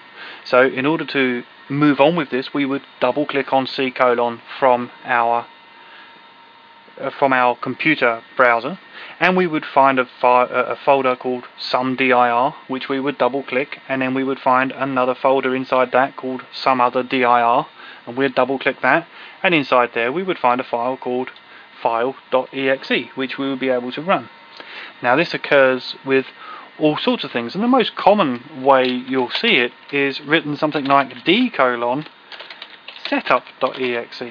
So 0.45 0.63
in 0.63 0.87
order 0.87 1.05
to 1.05 1.43
move 1.69 2.01
on 2.01 2.17
with 2.17 2.31
this, 2.31 2.53
we 2.53 2.67
would 2.67 2.83
double 3.01 3.27
click 3.27 3.53
on 3.53 3.67
C 3.67 3.91
colon 3.91 4.41
from 4.59 4.91
our 5.05 5.47
uh, 7.01 7.11
from 7.11 7.33
our 7.33 7.57
computer 7.57 8.23
browser 8.37 8.79
and 9.19 9.37
we 9.37 9.49
would 9.49 9.65
find 9.65 9.99
a, 9.99 10.05
file, 10.21 10.49
a 10.49 10.77
folder 10.77 11.17
called 11.17 11.43
some 11.59 11.97
dir 11.97 12.55
which 12.69 12.89
we 12.89 13.01
would 13.01 13.19
double 13.19 13.43
click 13.43 13.81
and 13.89 14.01
then 14.01 14.15
we 14.15 14.23
would 14.23 14.39
find 14.39 14.71
another 14.71 15.15
folder 15.15 15.57
inside 15.57 15.91
that 15.91 16.17
called 16.17 16.43
some 16.53 16.81
other 16.81 17.03
dir 17.03 17.67
and 18.07 18.17
we'd 18.17 18.35
double 18.37 18.61
click 18.61 18.81
that 18.81 19.09
and 19.43 19.57
inside 19.57 19.91
there 19.95 20.13
we 20.13 20.23
would 20.23 20.39
find 20.39 20.61
a 20.61 20.65
file 20.65 20.97
called 20.97 21.31
file.exe 21.83 23.09
which 23.17 23.39
we 23.39 23.49
would 23.49 23.59
be 23.59 23.71
able 23.71 23.91
to 23.91 24.01
run. 24.01 24.29
Now 25.03 25.17
this 25.17 25.35
occurs 25.35 25.97
with 26.05 26.27
all 26.79 26.97
sorts 26.97 27.25
of 27.25 27.31
things. 27.31 27.55
And 27.55 27.63
the 27.63 27.69
most 27.69 27.95
common 27.97 28.63
way 28.63 28.87
you'll 28.87 29.31
see 29.31 29.57
it 29.57 29.73
is 29.93 30.21
written 30.21 30.57
something 30.57 30.85
like 30.85 31.25
d 31.25 31.51
colon 31.51 32.07
setup.exe. 33.09 34.23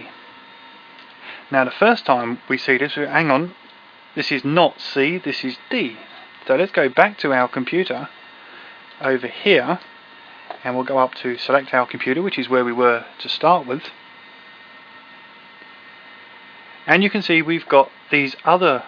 Now 1.51 1.65
the 1.65 1.71
first 1.71 2.05
time 2.05 2.39
we 2.49 2.57
see 2.57 2.77
this, 2.77 2.95
hang 2.95 3.29
on, 3.29 3.55
this 4.15 4.31
is 4.31 4.43
not 4.43 4.79
C, 4.79 5.17
this 5.17 5.43
is 5.43 5.57
D. 5.69 5.97
So 6.47 6.55
let's 6.55 6.71
go 6.71 6.89
back 6.89 7.17
to 7.19 7.31
our 7.31 7.47
computer 7.47 8.09
over 9.01 9.27
here 9.27 9.79
and 10.63 10.75
we'll 10.75 10.85
go 10.85 10.97
up 10.97 11.13
to 11.15 11.37
select 11.37 11.73
our 11.73 11.85
computer 11.85 12.21
which 12.21 12.39
is 12.39 12.49
where 12.49 12.65
we 12.65 12.71
were 12.71 13.05
to 13.19 13.29
start 13.29 13.67
with 13.67 13.83
and 16.85 17.03
you 17.03 17.09
can 17.09 17.21
see 17.21 17.41
we've 17.41 17.67
got 17.67 17.89
these 18.11 18.35
other 18.43 18.83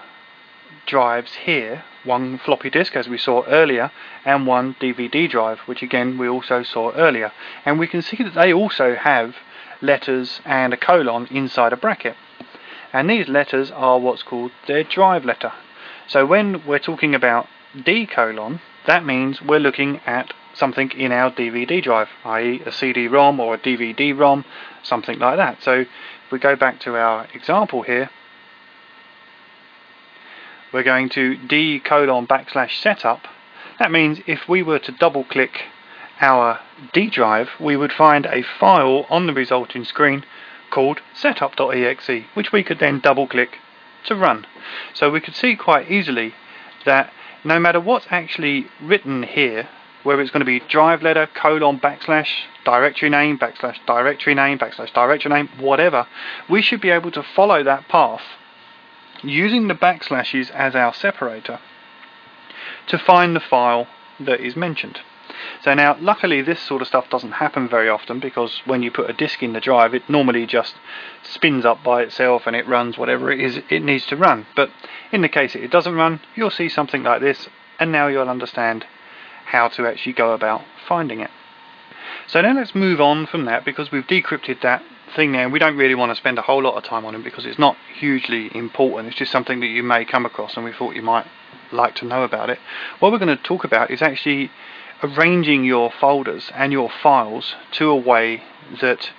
drives 0.85 1.35
here 1.45 1.83
one 2.05 2.37
floppy 2.37 2.69
disk 2.69 2.95
as 2.95 3.09
we 3.09 3.17
saw 3.17 3.43
earlier 3.47 3.91
and 4.23 4.47
one 4.47 4.75
DVD 4.79 5.29
drive 5.29 5.59
which 5.59 5.81
again 5.81 6.17
we 6.17 6.27
also 6.27 6.63
saw 6.63 6.91
earlier 6.91 7.31
and 7.65 7.79
we 7.79 7.87
can 7.87 8.01
see 8.01 8.17
that 8.17 8.35
they 8.35 8.53
also 8.53 8.95
have 8.95 9.35
letters 9.81 10.41
and 10.45 10.73
a 10.73 10.77
colon 10.77 11.27
inside 11.31 11.73
a 11.73 11.77
bracket. 11.77 12.15
And 12.93 13.09
these 13.09 13.27
letters 13.27 13.71
are 13.71 13.99
what's 13.99 14.23
called 14.23 14.51
their 14.67 14.83
drive 14.83 15.25
letter. 15.25 15.51
So 16.07 16.25
when 16.25 16.65
we're 16.65 16.79
talking 16.79 17.13
about 17.15 17.47
D 17.83 18.05
colon, 18.05 18.61
that 18.87 19.05
means 19.05 19.41
we're 19.41 19.59
looking 19.59 19.99
at 20.05 20.33
something 20.53 20.91
in 20.91 21.11
our 21.11 21.31
DVD 21.31 21.83
drive, 21.83 22.07
i.e. 22.23 22.61
a 22.65 22.71
CD-ROM 22.71 23.39
or 23.39 23.55
a 23.55 23.57
DVD-ROM, 23.57 24.45
something 24.83 25.19
like 25.19 25.37
that. 25.37 25.61
So 25.61 25.81
if 25.81 26.31
we 26.31 26.39
go 26.39 26.55
back 26.55 26.79
to 26.81 26.95
our 26.95 27.27
example 27.33 27.81
here, 27.81 28.09
we're 30.75 30.83
going 30.83 31.07
to 31.07 31.37
D 31.37 31.79
colon 31.79 32.27
backslash 32.27 32.81
setup. 32.81 33.21
That 33.79 33.93
means 33.93 34.19
if 34.27 34.49
we 34.49 34.61
were 34.61 34.79
to 34.79 34.91
double 34.91 35.23
click 35.23 35.61
our 36.19 36.59
D 36.91 37.09
drive, 37.09 37.47
we 37.61 37.77
would 37.77 37.93
find 37.93 38.25
a 38.25 38.43
file 38.59 39.05
on 39.09 39.25
the 39.25 39.33
resulting 39.33 39.85
screen 39.85 40.25
called 40.69 40.99
setup.exe, 41.13 42.25
which 42.33 42.51
we 42.51 42.61
could 42.61 42.79
then 42.79 42.99
double 42.99 43.25
click 43.25 43.59
to 44.07 44.15
run. 44.15 44.45
So 44.93 45.09
we 45.09 45.21
could 45.21 45.37
see 45.37 45.55
quite 45.55 45.89
easily 45.89 46.33
that 46.85 47.09
no 47.45 47.57
matter 47.57 47.79
what's 47.79 48.07
actually 48.09 48.67
written 48.81 49.23
here, 49.23 49.69
whether 50.03 50.21
it's 50.21 50.31
going 50.31 50.41
to 50.41 50.45
be 50.45 50.59
drive 50.59 51.01
letter, 51.01 51.25
colon, 51.25 51.79
backslash, 51.79 52.47
directory 52.65 53.09
name, 53.09 53.39
backslash, 53.39 53.77
directory 53.87 54.35
name, 54.35 54.59
backslash, 54.59 54.93
directory 54.93 55.31
name, 55.31 55.47
whatever, 55.57 56.05
we 56.49 56.61
should 56.61 56.81
be 56.81 56.89
able 56.89 57.11
to 57.11 57.23
follow 57.23 57.63
that 57.63 57.87
path 57.87 58.23
using 59.29 59.67
the 59.67 59.75
backslashes 59.75 60.49
as 60.51 60.75
our 60.75 60.93
separator 60.93 61.59
to 62.87 62.97
find 62.97 63.35
the 63.35 63.39
file 63.39 63.87
that 64.19 64.39
is 64.39 64.55
mentioned. 64.55 64.99
So 65.61 65.73
now, 65.73 65.97
luckily, 65.99 66.41
this 66.41 66.61
sort 66.61 66.81
of 66.81 66.87
stuff 66.87 67.09
doesn't 67.09 67.33
happen 67.33 67.67
very 67.67 67.89
often 67.89 68.19
because 68.19 68.61
when 68.65 68.83
you 68.83 68.91
put 68.91 69.09
a 69.09 69.13
disk 69.13 69.41
in 69.43 69.53
the 69.53 69.59
drive, 69.59 69.93
it 69.93 70.09
normally 70.09 70.45
just 70.45 70.75
spins 71.23 71.65
up 71.65 71.83
by 71.83 72.03
itself 72.03 72.43
and 72.45 72.55
it 72.55 72.67
runs 72.67 72.97
whatever 72.97 73.31
it 73.31 73.39
is 73.39 73.59
it 73.69 73.83
needs 73.83 74.05
to 74.07 74.15
run. 74.15 74.45
But 74.55 74.69
in 75.11 75.21
the 75.21 75.29
case 75.29 75.53
that 75.53 75.63
it 75.63 75.71
doesn't 75.71 75.95
run, 75.95 76.21
you'll 76.35 76.51
see 76.51 76.69
something 76.69 77.03
like 77.03 77.21
this, 77.21 77.49
and 77.79 77.91
now 77.91 78.07
you'll 78.07 78.29
understand 78.29 78.85
how 79.45 79.67
to 79.69 79.87
actually 79.87 80.13
go 80.13 80.33
about 80.33 80.63
finding 80.87 81.19
it. 81.19 81.31
So 82.27 82.41
now 82.41 82.53
let's 82.53 82.75
move 82.75 83.01
on 83.01 83.25
from 83.25 83.45
that 83.45 83.65
because 83.65 83.91
we've 83.91 84.07
decrypted 84.07 84.61
that 84.61 84.83
thing 85.15 85.31
there 85.31 85.49
we 85.49 85.59
don't 85.59 85.77
really 85.77 85.95
want 85.95 86.11
to 86.11 86.15
spend 86.15 86.37
a 86.39 86.41
whole 86.41 86.63
lot 86.63 86.75
of 86.75 86.83
time 86.83 87.05
on 87.05 87.15
it 87.15 87.23
because 87.23 87.45
it's 87.45 87.59
not 87.59 87.77
hugely 87.99 88.49
important. 88.55 89.09
It's 89.09 89.17
just 89.17 89.31
something 89.31 89.59
that 89.59 89.67
you 89.67 89.83
may 89.83 90.05
come 90.05 90.25
across 90.25 90.55
and 90.55 90.65
we 90.65 90.73
thought 90.73 90.95
you 90.95 91.01
might 91.01 91.25
like 91.71 91.95
to 91.95 92.05
know 92.05 92.23
about 92.23 92.49
it. 92.49 92.59
What 92.99 93.11
we're 93.11 93.19
going 93.19 93.35
to 93.35 93.43
talk 93.43 93.63
about 93.63 93.91
is 93.91 94.01
actually 94.01 94.51
arranging 95.03 95.63
your 95.63 95.91
folders 95.91 96.51
and 96.55 96.71
your 96.71 96.89
files 96.89 97.55
to 97.73 97.89
a 97.89 97.95
way 97.95 98.43
that 98.81 99.11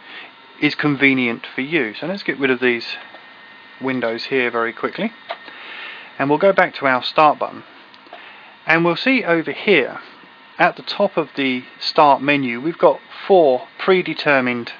is 0.60 0.74
convenient 0.74 1.46
for 1.54 1.60
you. 1.60 1.94
So 1.94 2.06
let's 2.06 2.22
get 2.22 2.38
rid 2.38 2.50
of 2.50 2.60
these 2.60 2.96
windows 3.80 4.24
here 4.24 4.50
very 4.50 4.72
quickly 4.72 5.12
and 6.18 6.30
we'll 6.30 6.38
go 6.38 6.52
back 6.52 6.74
to 6.74 6.86
our 6.86 7.02
start 7.02 7.38
button 7.38 7.62
and 8.66 8.84
we'll 8.84 8.96
see 8.96 9.22
over 9.22 9.52
here 9.52 10.00
at 10.58 10.76
the 10.76 10.82
top 10.82 11.16
of 11.16 11.28
the 11.36 11.62
start 11.78 12.22
menu 12.22 12.60
we've 12.60 12.78
got 12.78 12.98
four 13.26 13.68
predetermined 13.78 14.72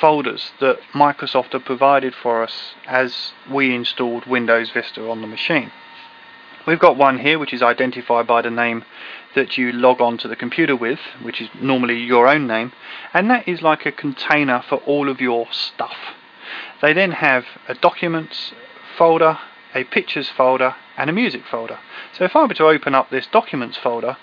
folders 0.00 0.52
that 0.60 0.78
Microsoft 0.92 1.52
have 1.52 1.64
provided 1.64 2.14
for 2.14 2.42
us 2.42 2.74
as 2.86 3.32
we 3.50 3.74
installed 3.74 4.26
Windows 4.26 4.70
Vista 4.70 5.08
on 5.08 5.20
the 5.20 5.26
machine. 5.26 5.70
We've 6.66 6.78
got 6.78 6.96
one 6.96 7.18
here 7.18 7.38
which 7.38 7.52
is 7.52 7.62
identified 7.62 8.26
by 8.26 8.40
the 8.42 8.50
name 8.50 8.84
that 9.34 9.58
you 9.58 9.70
log 9.72 10.00
on 10.00 10.16
to 10.18 10.28
the 10.28 10.36
computer 10.36 10.74
with, 10.74 11.00
which 11.20 11.40
is 11.40 11.48
normally 11.60 11.98
your 11.98 12.26
own 12.26 12.46
name, 12.46 12.72
and 13.12 13.30
that 13.30 13.46
is 13.46 13.60
like 13.60 13.84
a 13.84 13.92
container 13.92 14.62
for 14.66 14.76
all 14.86 15.08
of 15.08 15.20
your 15.20 15.46
stuff. 15.50 15.96
They 16.80 16.92
then 16.92 17.12
have 17.12 17.44
a 17.68 17.74
documents 17.74 18.52
folder, 18.96 19.38
a 19.74 19.84
pictures 19.84 20.30
folder, 20.30 20.76
and 20.96 21.10
a 21.10 21.12
music 21.12 21.42
folder. 21.50 21.78
So 22.16 22.24
if 22.24 22.34
I 22.34 22.44
were 22.44 22.54
to 22.54 22.66
open 22.66 22.94
up 22.94 23.10
this 23.10 23.26
documents 23.26 23.76
folder, 23.76 24.16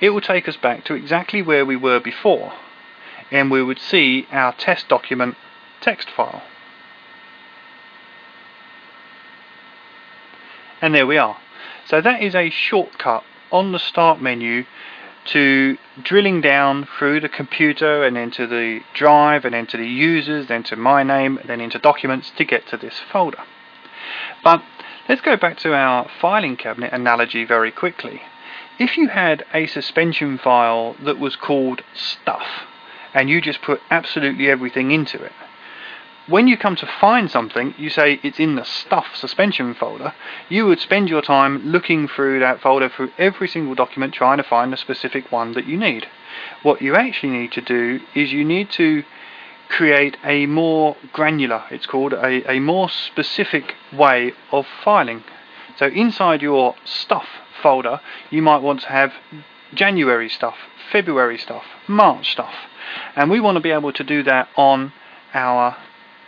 it 0.00 0.10
will 0.10 0.20
take 0.20 0.48
us 0.48 0.56
back 0.56 0.84
to 0.84 0.94
exactly 0.94 1.42
where 1.42 1.66
we 1.66 1.76
were 1.76 2.00
before, 2.00 2.52
and 3.30 3.50
we 3.50 3.62
would 3.62 3.78
see 3.78 4.26
our 4.30 4.52
test 4.52 4.88
document 4.88 5.36
text 5.80 6.10
file. 6.10 6.42
And 10.82 10.94
there 10.94 11.06
we 11.06 11.18
are. 11.18 11.36
So 11.86 12.00
that 12.00 12.22
is 12.22 12.34
a 12.34 12.50
shortcut 12.50 13.24
on 13.50 13.72
the 13.72 13.78
start 13.78 14.20
menu 14.20 14.64
to 15.26 15.76
drilling 16.02 16.40
down 16.40 16.88
through 16.98 17.20
the 17.20 17.28
computer 17.28 18.04
and 18.04 18.16
into 18.16 18.46
the 18.46 18.80
drive 18.94 19.44
and 19.44 19.54
into 19.54 19.76
the 19.76 19.86
users, 19.86 20.46
then 20.46 20.62
to 20.62 20.76
my 20.76 21.02
name, 21.02 21.38
then 21.46 21.60
into 21.60 21.78
documents 21.78 22.32
to 22.36 22.44
get 22.44 22.66
to 22.68 22.76
this 22.76 23.00
folder. 23.12 23.42
But 24.42 24.62
let's 25.08 25.20
go 25.20 25.36
back 25.36 25.58
to 25.58 25.74
our 25.74 26.08
filing 26.20 26.56
cabinet 26.56 26.92
analogy 26.92 27.44
very 27.44 27.70
quickly. 27.70 28.22
If 28.78 28.96
you 28.96 29.08
had 29.08 29.44
a 29.52 29.66
suspension 29.66 30.38
file 30.38 30.96
that 31.04 31.18
was 31.18 31.36
called 31.36 31.82
stuff 31.94 32.64
and 33.14 33.28
you 33.28 33.40
just 33.40 33.62
put 33.62 33.80
absolutely 33.90 34.50
everything 34.50 34.90
into 34.90 35.22
it, 35.22 35.32
when 36.30 36.46
you 36.46 36.56
come 36.56 36.76
to 36.76 36.86
find 37.00 37.30
something, 37.30 37.74
you 37.76 37.90
say 37.90 38.20
it's 38.22 38.38
in 38.38 38.54
the 38.54 38.64
stuff 38.64 39.16
suspension 39.16 39.74
folder, 39.74 40.14
you 40.48 40.64
would 40.66 40.78
spend 40.78 41.08
your 41.08 41.22
time 41.22 41.58
looking 41.66 42.06
through 42.06 42.38
that 42.38 42.60
folder 42.60 42.88
through 42.88 43.10
every 43.18 43.48
single 43.48 43.74
document 43.74 44.14
trying 44.14 44.36
to 44.36 44.44
find 44.44 44.72
the 44.72 44.76
specific 44.76 45.32
one 45.32 45.54
that 45.54 45.66
you 45.66 45.76
need. 45.76 46.06
What 46.62 46.82
you 46.82 46.94
actually 46.94 47.30
need 47.30 47.52
to 47.52 47.60
do 47.60 48.00
is 48.14 48.32
you 48.32 48.44
need 48.44 48.70
to 48.72 49.02
create 49.68 50.16
a 50.24 50.46
more 50.46 50.96
granular, 51.12 51.64
it's 51.70 51.86
called, 51.86 52.12
a, 52.12 52.48
a 52.50 52.60
more 52.60 52.88
specific 52.88 53.74
way 53.92 54.32
of 54.52 54.66
filing. 54.84 55.24
So 55.78 55.86
inside 55.86 56.42
your 56.42 56.74
stuff 56.84 57.26
folder, 57.62 58.00
you 58.30 58.42
might 58.42 58.62
want 58.62 58.82
to 58.82 58.88
have 58.88 59.12
January 59.74 60.28
stuff, 60.28 60.56
February 60.92 61.38
stuff, 61.38 61.64
March 61.88 62.32
stuff. 62.32 62.54
And 63.16 63.30
we 63.30 63.40
want 63.40 63.56
to 63.56 63.60
be 63.60 63.70
able 63.70 63.92
to 63.92 64.04
do 64.04 64.22
that 64.24 64.48
on 64.56 64.92
our 65.34 65.76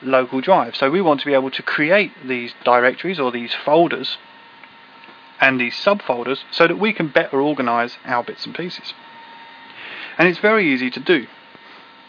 local 0.03 0.41
drive. 0.41 0.77
So 0.77 0.91
we 0.91 1.01
want 1.01 1.21
to 1.21 1.27
be 1.27 1.35
able 1.35 1.51
to 1.51 1.63
create 1.63 2.13
these 2.25 2.55
directories 2.65 3.21
or 3.21 3.31
these 3.31 3.55
folders 3.55 4.19
and 5.41 5.61
these 5.61 5.75
subfolders 5.75 6.39
so 6.51 6.67
that 6.67 6.79
we 6.79 6.93
can 6.93 7.09
better 7.09 7.41
organize 7.41 7.97
our 8.05 8.23
bits 8.23 8.47
and 8.47 8.55
pieces. 8.55 8.95
And 10.19 10.29
it's 10.29 10.39
very 10.39 10.73
easy 10.73 10.91
to 10.91 11.01
do. 11.01 11.27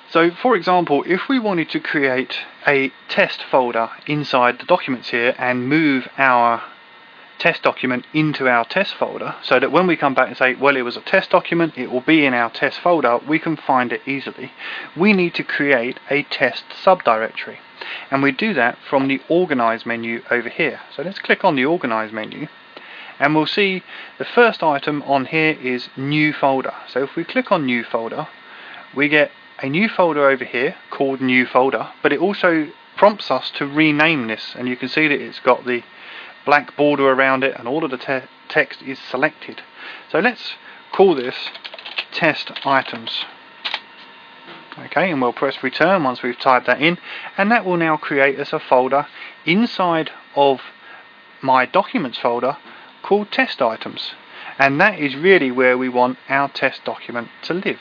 So 0.10 0.32
for 0.32 0.56
example, 0.56 1.04
if 1.08 1.28
we 1.28 1.40
wanted 1.40 1.70
to 1.72 1.80
create 1.80 2.40
a 2.68 2.92
test 3.10 3.44
folder 3.50 3.90
inside 4.06 4.60
the 4.60 4.66
documents 4.66 5.10
here 5.10 5.34
and 5.38 5.68
move 5.68 6.08
our 6.18 6.62
test 7.44 7.62
document 7.62 8.06
into 8.14 8.48
our 8.48 8.64
test 8.64 8.96
folder 8.96 9.36
so 9.44 9.60
that 9.60 9.70
when 9.70 9.86
we 9.86 9.98
come 9.98 10.14
back 10.14 10.30
and 10.30 10.38
say, 10.38 10.56
well, 10.56 10.78
it 10.78 10.84
was 10.84 10.96
a 10.96 11.02
test 11.02 11.30
document, 11.30 11.78
it 11.78 11.92
will 11.92 12.00
be 12.00 12.26
in 12.26 12.34
our 12.34 12.50
test 12.50 12.80
folder, 12.80 13.20
we 13.28 13.38
can 13.38 13.58
find 13.58 13.92
it 13.92 14.00
easily. 14.08 14.54
We 14.96 15.12
need 15.12 15.36
to 15.36 15.44
create 15.44 16.00
a 16.10 16.24
test 16.24 16.64
subdirectory. 16.86 17.58
And 18.10 18.24
we 18.24 18.32
do 18.32 18.54
that 18.54 18.78
from 18.90 19.10
the 19.10 19.20
Organize 19.28 19.86
menu 19.86 20.24
over 20.32 20.48
here. 20.48 20.80
So 20.96 21.04
let's 21.04 21.20
click 21.20 21.44
on 21.44 21.58
the 21.58 21.66
Organize 21.66 22.14
menu 22.14 22.48
and 23.20 23.36
we'll 23.36 23.46
see 23.46 23.84
the 24.18 24.26
first 24.26 24.64
item 24.64 25.04
on 25.04 25.26
here 25.26 25.52
is 25.62 25.90
New 25.98 26.32
Folder. 26.32 26.74
So 26.88 27.04
if 27.04 27.18
we 27.18 27.26
click 27.26 27.52
on 27.52 27.66
New 27.66 27.84
Folder, 27.84 28.30
we 28.96 29.10
get 29.10 29.32
a 29.60 29.68
new 29.68 29.90
folder 29.90 30.30
over 30.30 30.46
here 30.46 30.76
called 30.92 31.20
New 31.20 31.46
Folder, 31.46 31.90
but 32.02 32.14
it 32.14 32.22
also 32.22 32.70
prompts 32.96 33.30
us 33.30 33.52
to 33.58 33.68
rename 33.68 34.28
this 34.28 34.56
and 34.56 34.70
you 34.70 34.78
can 34.78 34.88
see 34.88 35.10
that 35.10 35.20
it's 35.20 35.42
got 35.42 35.66
the 35.66 35.84
black 36.46 36.76
border 36.76 37.10
around 37.10 37.44
it 37.44 37.56
and 37.58 37.68
all 37.68 37.84
of 37.84 37.92
the 37.92 37.98
te 37.98 38.22
text 38.50 38.82
is 38.82 39.00
selected. 39.00 39.62
So 40.12 40.20
let's 40.20 40.54
call 40.92 41.16
this 41.16 41.36
test 42.12 42.52
items. 42.66 43.26
Okay, 44.78 45.12
and 45.12 45.22
we'll 45.22 45.34
press 45.34 45.62
return 45.64 46.04
once 46.04 46.24
we've 46.24 46.40
typed 46.40 46.66
that 46.66 46.82
in, 46.82 46.98
and 47.38 47.52
that 47.52 47.66
will 47.66 47.78
now 47.78 47.96
create 47.96 48.40
us 48.40 48.54
a 48.54 48.60
folder 48.60 49.08
inside 49.46 50.10
of 50.36 50.62
my 51.42 51.66
documents 51.66 52.18
folder 52.18 52.58
called 53.04 53.32
test 53.32 53.62
items. 53.62 54.14
And 54.58 54.80
that 54.82 55.00
is 55.00 55.16
really 55.16 55.52
where 55.52 55.78
we 55.78 55.90
want 55.90 56.18
our 56.30 56.50
test 56.50 56.84
document 56.86 57.30
to 57.44 57.54
live. 57.54 57.80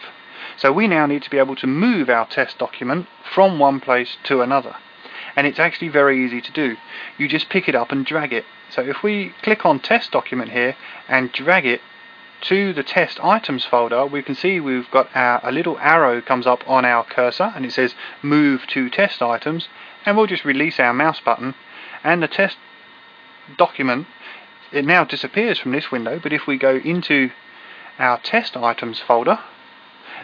So 0.57 0.73
we 0.73 0.87
now 0.87 1.07
need 1.07 1.23
to 1.23 1.31
be 1.31 1.39
able 1.39 1.57
to 1.57 1.67
move 1.67 2.11
our 2.11 2.27
test 2.27 2.59
document 2.59 3.07
from 3.33 3.59
one 3.59 3.81
place 3.81 4.17
to 4.25 4.43
another 4.43 4.77
and 5.37 5.47
it's 5.47 5.59
actually 5.59 5.89
very 5.89 6.25
easy 6.25 6.41
to 6.41 6.53
do. 6.53 6.77
You 7.19 7.29
just 7.29 7.49
pick 7.49 7.69
it 7.69 7.75
up 7.75 7.93
and 7.93 8.05
drag 8.05 8.33
it. 8.33 8.45
So 8.71 8.83
if 8.83 9.03
we 9.03 9.35
click 9.43 9.65
on 9.65 9.81
test 9.81 10.11
document 10.11 10.53
here 10.53 10.77
and 11.09 11.33
drag 11.33 11.67
it 11.67 11.81
to 12.43 12.73
the 12.73 12.83
test 12.83 13.23
items 13.23 13.65
folder, 13.65 14.05
we 14.07 14.23
can 14.23 14.35
see 14.35 14.59
we've 14.59 14.91
got 14.91 15.09
our, 15.15 15.41
a 15.43 15.53
little 15.53 15.79
arrow 15.79 16.21
comes 16.21 16.47
up 16.47 16.69
on 16.69 16.85
our 16.85 17.05
cursor 17.05 17.53
and 17.55 17.65
it 17.65 17.73
says 17.73 17.95
move 18.23 18.67
to 18.69 18.91
test 18.91 19.23
items 19.23 19.69
and 20.05 20.17
we'll 20.17 20.27
just 20.27 20.45
release 20.45 20.81
our 20.81 20.93
mouse 20.93 21.21
button 21.21 21.55
and 22.03 22.23
the 22.23 22.29
test 22.29 22.57
document 23.57 24.07
it 24.73 24.85
now 24.85 25.05
disappears 25.05 25.59
from 25.59 25.73
this 25.73 25.93
window 25.93 26.19
but 26.21 26.33
if 26.33 26.47
we 26.47 26.57
go 26.57 26.77
into 26.77 27.31
our 27.99 28.19
test 28.19 28.57
items 28.57 28.99
folder 28.99 29.39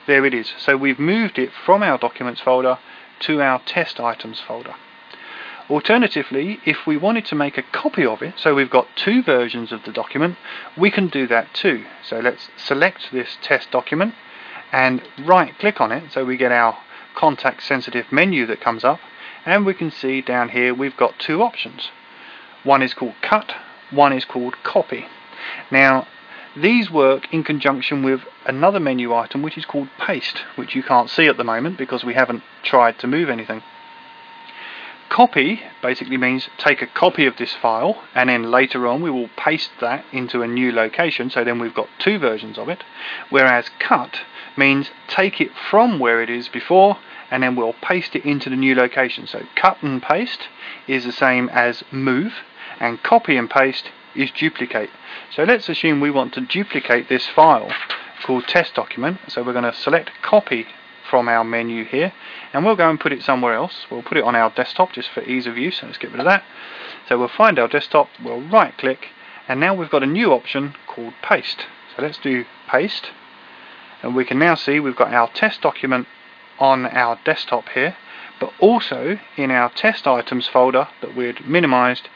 there 0.07 0.25
it 0.25 0.35
is 0.35 0.53
so 0.59 0.77
we've 0.77 0.99
moved 0.99 1.39
it 1.39 1.53
from 1.53 1.83
our 1.83 1.99
documents 1.99 2.41
folder 2.41 2.79
to 3.21 3.43
our 3.43 3.61
test 3.61 4.01
items 4.01 4.41
folder. 4.41 4.75
Alternatively, 5.71 6.61
if 6.65 6.87
we 6.87 6.97
wanted 6.97 7.27
to 7.27 7.35
make 7.35 7.59
a 7.59 7.63
copy 7.63 8.07
of 8.07 8.23
it, 8.23 8.35
so 8.39 8.55
we've 8.55 8.71
got 8.71 8.89
two 8.97 9.23
versions 9.23 9.71
of 9.71 9.83
the 9.85 9.93
document, 9.93 10.37
we 10.79 10.91
can 10.91 11.09
do 11.09 11.27
that 11.27 11.53
too. 11.53 11.85
So 12.03 12.21
let's 12.21 12.49
select 12.57 13.13
this 13.13 13.37
test 13.43 13.71
document 13.71 14.15
and 14.73 15.03
right 15.19 15.59
click 15.59 15.81
on 15.81 15.93
it 15.93 16.13
so 16.13 16.25
we 16.25 16.37
get 16.37 16.53
our 16.53 16.79
context 17.15 17.67
sensitive 17.67 18.11
menu 18.13 18.47
that 18.47 18.61
comes 18.61 18.85
up 18.85 19.01
and 19.45 19.65
we 19.65 19.75
can 19.75 19.91
see 19.91 20.21
down 20.21 20.51
here 20.51 20.75
we've 20.75 20.97
got 20.97 21.19
two 21.19 21.43
options. 21.43 21.91
One 22.65 22.83
is 22.83 22.95
called 22.95 23.15
cut, 23.23 23.55
one 23.91 24.13
is 24.13 24.25
called 24.25 24.63
copy. 24.63 25.07
Now 25.71 26.07
these 26.57 26.91
work 26.91 27.33
in 27.33 27.45
conjunction 27.45 28.03
with 28.03 28.23
another 28.47 28.81
menu 28.81 29.15
item 29.15 29.43
which 29.43 29.59
is 29.59 29.67
called 29.67 29.89
paste 29.99 30.39
which 30.57 30.75
you 30.75 30.83
can't 30.83 31.11
see 31.11 31.27
at 31.27 31.37
the 31.37 31.45
moment 31.45 31.77
because 31.77 32.05
we 32.05 32.15
haven't 32.15 32.43
tried 32.63 32.99
to 33.01 33.07
move 33.07 33.29
anything. 33.29 33.63
Copy 35.09 35.63
basically 35.83 36.17
means 36.17 36.49
take 36.59 36.83
a 36.83 36.87
copy 36.87 37.25
of 37.25 37.37
this 37.39 37.55
file 37.55 38.05
and 38.15 38.29
then 38.29 38.51
later 38.51 38.87
on 38.87 39.01
we 39.01 39.11
will 39.11 39.31
paste 39.37 39.71
that 39.81 40.05
into 40.13 40.43
a 40.43 40.47
new 40.47 40.71
location 40.71 41.31
so 41.31 41.43
then 41.43 41.59
we've 41.59 41.75
got 41.75 41.89
two 41.99 42.19
versions 42.19 42.59
of 42.59 42.69
it. 42.69 42.85
Whereas 43.31 43.71
cut 43.79 44.21
means 44.57 44.91
take 45.09 45.41
it 45.41 45.51
from 45.71 45.99
where 45.99 46.23
it 46.23 46.29
is 46.29 46.49
before 46.49 46.99
and 47.31 47.43
then 47.43 47.57
we'll 47.57 47.75
paste 47.75 48.17
it 48.17 48.25
into 48.25 48.51
the 48.51 48.57
new 48.57 48.75
location. 48.75 49.27
So 49.27 49.47
cut 49.55 49.83
and 49.83 50.03
paste 50.03 50.49
is 50.87 51.05
the 51.05 51.13
same 51.13 51.49
as 51.51 51.85
move 51.91 52.35
and 52.79 53.03
copy 53.03 53.37
and 53.37 53.49
paste 53.49 53.91
is 54.15 54.31
duplicate. 54.31 54.91
So 55.35 55.45
let's 55.45 55.69
assume 55.69 56.01
we 56.01 56.11
want 56.11 56.35
to 56.35 56.41
duplicate 56.41 57.09
this 57.09 57.27
file 57.27 57.73
called 58.25 58.47
test 58.47 58.75
document. 58.75 59.19
So 59.29 59.43
we're 59.43 59.53
going 59.53 59.65
to 59.65 59.75
select 59.75 60.11
copy 60.23 60.67
from 61.09 61.29
our 61.29 61.45
menu 61.45 61.85
here 61.85 62.13
and 62.53 62.65
we'll 62.65 62.77
go 62.77 62.89
and 62.89 63.01
put 63.01 63.13
it 63.13 63.23
somewhere 63.23 63.55
else. 63.55 63.87
We'll 63.91 64.03
put 64.03 64.19
it 64.19 64.25
on 64.25 64.37
our 64.37 64.51
desktop 64.51 64.93
just 64.93 65.11
for 65.11 65.23
ease 65.23 65.47
of 65.47 65.57
use. 65.57 65.79
So 65.79 65.87
let's 65.87 65.99
get 65.99 66.11
rid 66.11 66.21
of 66.21 66.27
that. 66.27 66.45
So 67.09 67.19
we'll 67.19 67.29
find 67.29 67.59
our 67.59 67.69
desktop, 67.69 68.09
we'll 68.23 68.43
right 68.49 68.77
click 68.77 69.09
and 69.47 69.61
now 69.61 69.75
we've 69.75 69.91
got 69.91 70.03
a 70.03 70.07
new 70.07 70.33
option 70.33 70.75
called 70.87 71.15
paste. 71.23 71.67
So 71.95 72.03
let's 72.03 72.19
do 72.19 72.45
paste 72.69 73.11
and 74.03 74.15
we 74.15 74.25
can 74.25 74.39
now 74.39 74.55
see 74.55 74.81
we've 74.81 74.97
got 74.97 75.13
our 75.13 75.29
test 75.29 75.63
document 75.63 76.07
on 76.59 76.87
our 76.87 77.19
desktop 77.25 77.69
here 77.71 77.97
but 78.41 78.53
also 78.61 79.19
in 79.37 79.51
our 79.51 79.71
test 79.71 80.07
items 80.07 80.47
folder 80.47 80.89
that 81.01 81.17
we'd 81.17 81.47
minimized 81.47 82.09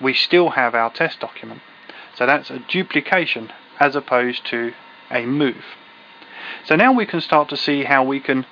we 0.00 0.14
still 0.14 0.50
have 0.50 0.74
our 0.74 0.90
test 0.90 1.20
document. 1.20 1.60
So 2.14 2.26
that's 2.26 2.50
a 2.50 2.58
duplication 2.58 3.52
as 3.80 3.94
opposed 3.94 4.44
to 4.46 4.72
a 5.10 5.24
move. 5.24 5.64
So 6.64 6.76
now 6.76 6.92
we 6.92 7.06
can 7.06 7.20
start 7.20 7.48
to 7.50 7.56
see 7.56 7.84
how 7.84 8.04
we 8.04 8.20
can 8.20 8.46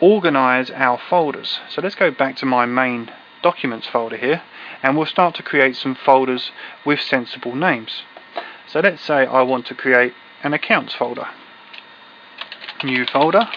organize 0.00 0.70
our 0.70 0.98
folders. 0.98 1.60
So 1.68 1.82
let's 1.82 1.94
go 1.94 2.10
back 2.10 2.36
to 2.36 2.46
my 2.46 2.66
main 2.66 3.10
documents 3.42 3.86
folder 3.86 4.16
here 4.16 4.42
and 4.82 4.96
we'll 4.96 5.06
start 5.06 5.34
to 5.36 5.42
create 5.42 5.76
some 5.76 5.94
folders 5.94 6.50
with 6.84 7.00
sensible 7.00 7.54
names. 7.54 8.02
So 8.66 8.80
let's 8.80 9.02
say 9.02 9.26
I 9.26 9.42
want 9.42 9.66
to 9.66 9.74
create 9.74 10.12
an 10.42 10.54
accounts 10.54 10.94
folder. 10.94 11.28
New 12.84 13.06
folder, 13.06 13.48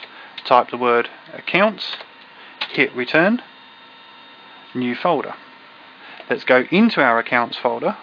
type 0.45 0.71
the 0.71 0.77
word 0.77 1.09
accounts, 1.33 1.97
hit 2.71 2.93
return, 2.95 3.41
new 4.73 4.95
folder. 4.95 5.35
Let's 6.29 6.43
go 6.43 6.63
into 6.71 7.01
our 7.01 7.19
accounts 7.19 7.57
folder 7.57 7.97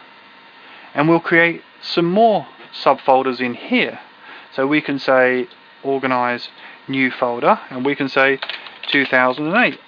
and 0.95 1.09
we'll 1.09 1.21
create 1.21 1.63
some 1.81 2.07
more 2.07 2.47
subfolders 2.73 3.41
in 3.41 3.55
here. 3.55 4.01
So 4.55 4.67
we 4.67 4.81
can 4.81 4.99
say 4.99 5.49
organize 5.83 6.49
new 6.87 7.11
folder 7.11 7.61
and 7.71 7.85
we 7.85 7.95
can 7.95 8.09
say 8.09 8.39
2008 8.91 9.79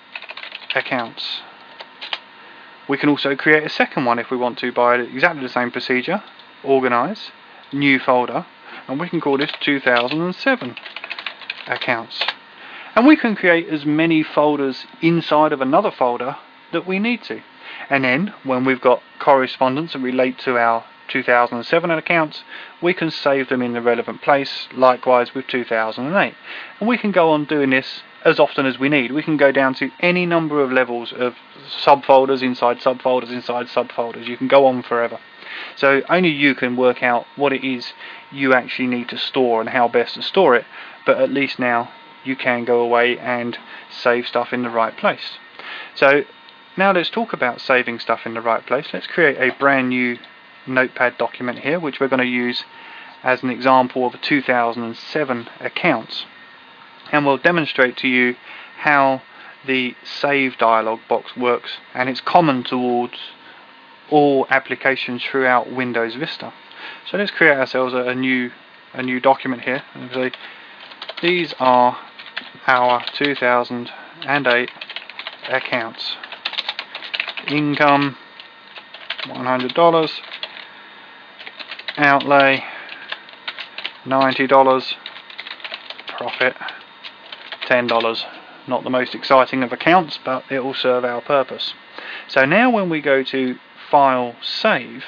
accounts. 0.75 1.41
We 2.89 2.99
can 2.99 3.09
also 3.09 3.37
create 3.37 3.65
a 3.65 3.69
second 3.69 4.05
one 4.05 4.19
if 4.19 4.31
we 4.31 4.37
want 4.37 4.59
to 4.59 4.73
by 4.73 4.97
exactly 4.97 5.43
the 5.43 5.49
same 5.49 5.71
procedure, 5.71 6.23
organize, 6.65 7.31
new 7.73 7.99
folder, 7.99 8.47
and 8.89 8.99
we 8.99 9.09
can 9.09 9.21
call 9.21 9.39
this 9.39 9.53
2007 9.61 10.77
accounts. 11.69 12.21
And 12.97 13.07
we 13.07 13.17
can 13.17 13.37
create 13.37 13.69
as 13.69 13.87
many 13.87 14.23
folders 14.23 14.87
inside 15.01 15.53
of 15.53 15.61
another 15.61 15.93
folder 15.93 16.37
that 16.73 16.87
we 16.87 16.99
need 16.99 17.23
to. 17.25 17.43
And 17.89 18.05
then 18.05 18.35
when 18.43 18.65
we've 18.65 18.81
got 18.81 19.03
correspondence 19.21 19.93
that 19.93 20.01
relate 20.01 20.39
to 20.41 20.59
our 20.59 20.85
2007 21.11 21.91
accounts, 21.91 22.45
we 22.81 22.95
can 22.95 23.11
save 23.11 23.49
them 23.49 23.61
in 23.61 23.75
the 23.75 23.83
relevant 23.83 24.23
place, 24.23 24.69
likewise 24.75 25.35
with 25.35 25.47
2008. 25.47 26.35
And 26.79 26.89
we 26.89 26.97
can 26.97 27.13
go 27.13 27.31
on 27.31 27.45
doing 27.45 27.71
this 27.71 28.03
as 28.25 28.39
often 28.39 28.67
as 28.67 28.79
we 28.79 28.89
need. 28.89 29.13
We 29.13 29.23
can 29.23 29.37
go 29.37 29.53
down 29.53 29.75
to 29.75 29.91
any 30.01 30.25
number 30.27 30.63
of 30.63 30.73
levels 30.73 31.13
of 31.13 31.35
subfolders 31.85 32.43
inside 32.43 32.79
subfolders 32.79 33.31
inside 33.31 33.67
subfolders. 33.67 34.27
You 34.27 34.37
can 34.37 34.49
go 34.49 34.67
on 34.67 34.83
forever. 34.83 35.19
So 35.77 36.03
only 36.09 36.31
you 36.31 36.55
can 36.55 36.77
work 36.77 37.03
out 37.03 37.27
what 37.37 37.53
it 37.53 37.65
is 37.65 37.93
you 38.31 38.55
actually 38.55 38.89
need 38.89 39.09
to 39.09 39.19
store 39.19 39.61
and 39.61 39.71
how 39.71 39.89
best 39.89 40.15
to 40.15 40.23
store 40.23 40.55
it, 40.55 40.65
but 41.05 41.19
at 41.19 41.31
least 41.31 41.59
now 41.59 41.91
you 42.25 42.37
can 42.37 42.65
go 42.65 42.81
away 42.81 43.19
and 43.19 43.59
save 43.91 44.27
stuff 44.27 44.53
in 44.53 44.63
the 44.63 44.71
right 44.71 44.97
place. 44.97 45.39
So 45.95 46.25
now 46.77 46.93
let's 46.93 47.11
talk 47.11 47.33
about 47.33 47.61
saving 47.61 47.99
stuff 47.99 48.27
in 48.27 48.35
the 48.35 48.41
right 48.41 48.65
place. 48.65 48.89
Let's 48.93 49.07
create 49.07 49.39
a 49.39 49.57
brand 49.59 49.89
new 49.89 50.19
notepad 50.67 51.17
document 51.19 51.59
here 51.61 51.81
which 51.81 52.01
we're 52.01 52.09
going 52.09 52.21
to 52.21 52.27
use 52.27 52.65
as 53.23 53.43
an 53.43 53.51
example 53.51 54.07
of 54.07 54.15
a 54.15 54.19
2007 54.19 55.49
accounts 55.61 56.25
and 57.13 57.27
we'll 57.27 57.39
demonstrate 57.39 57.97
to 57.97 58.09
you 58.09 58.35
how 58.79 59.23
the 59.67 59.95
save 60.05 60.57
dialog 60.59 61.01
box 61.09 61.37
works 61.37 61.79
and 61.95 62.09
it's 62.09 62.21
common 62.21 62.65
towards 62.65 63.15
all 64.11 64.47
applications 64.51 65.23
throughout 65.23 65.73
Windows 65.73 66.15
Vista. 66.15 66.53
So 67.09 67.17
let's 67.17 67.31
create 67.31 67.57
ourselves 67.57 67.95
a, 67.95 68.09
a 68.09 68.15
new 68.15 68.51
a 68.93 69.03
new 69.03 69.21
document 69.21 69.63
here 69.63 69.83
and 69.95 70.11
say 70.13 70.33
these 71.23 71.55
are 71.61 71.97
our 72.67 73.05
2008 73.15 74.71
accounts. 75.49 76.17
Income 77.47 78.17
$100 79.25 80.21
outlay 82.01 82.65
$90 84.05 84.95
profit 86.09 86.57
$10 87.67 88.25
not 88.67 88.85
the 88.85 88.91
most 88.91 89.15
exciting 89.15 89.63
of 89.63 89.73
accounts 89.73 90.19
but 90.25 90.45
it 90.51 90.61
will 90.61 90.75
serve 90.75 91.05
our 91.05 91.21
purpose. 91.21 91.75
So 92.29 92.45
now 92.45 92.71
when 92.71 92.89
we 92.89 93.01
go 93.01 93.23
to 93.23 93.59
file 93.91 94.37
save 94.43 95.05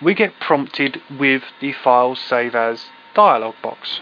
we 0.00 0.14
get 0.14 0.40
prompted 0.40 1.02
with 1.18 1.42
the 1.60 1.72
file 1.72 2.14
save 2.14 2.54
as 2.54 2.86
dialog 3.14 3.54
box. 3.62 4.00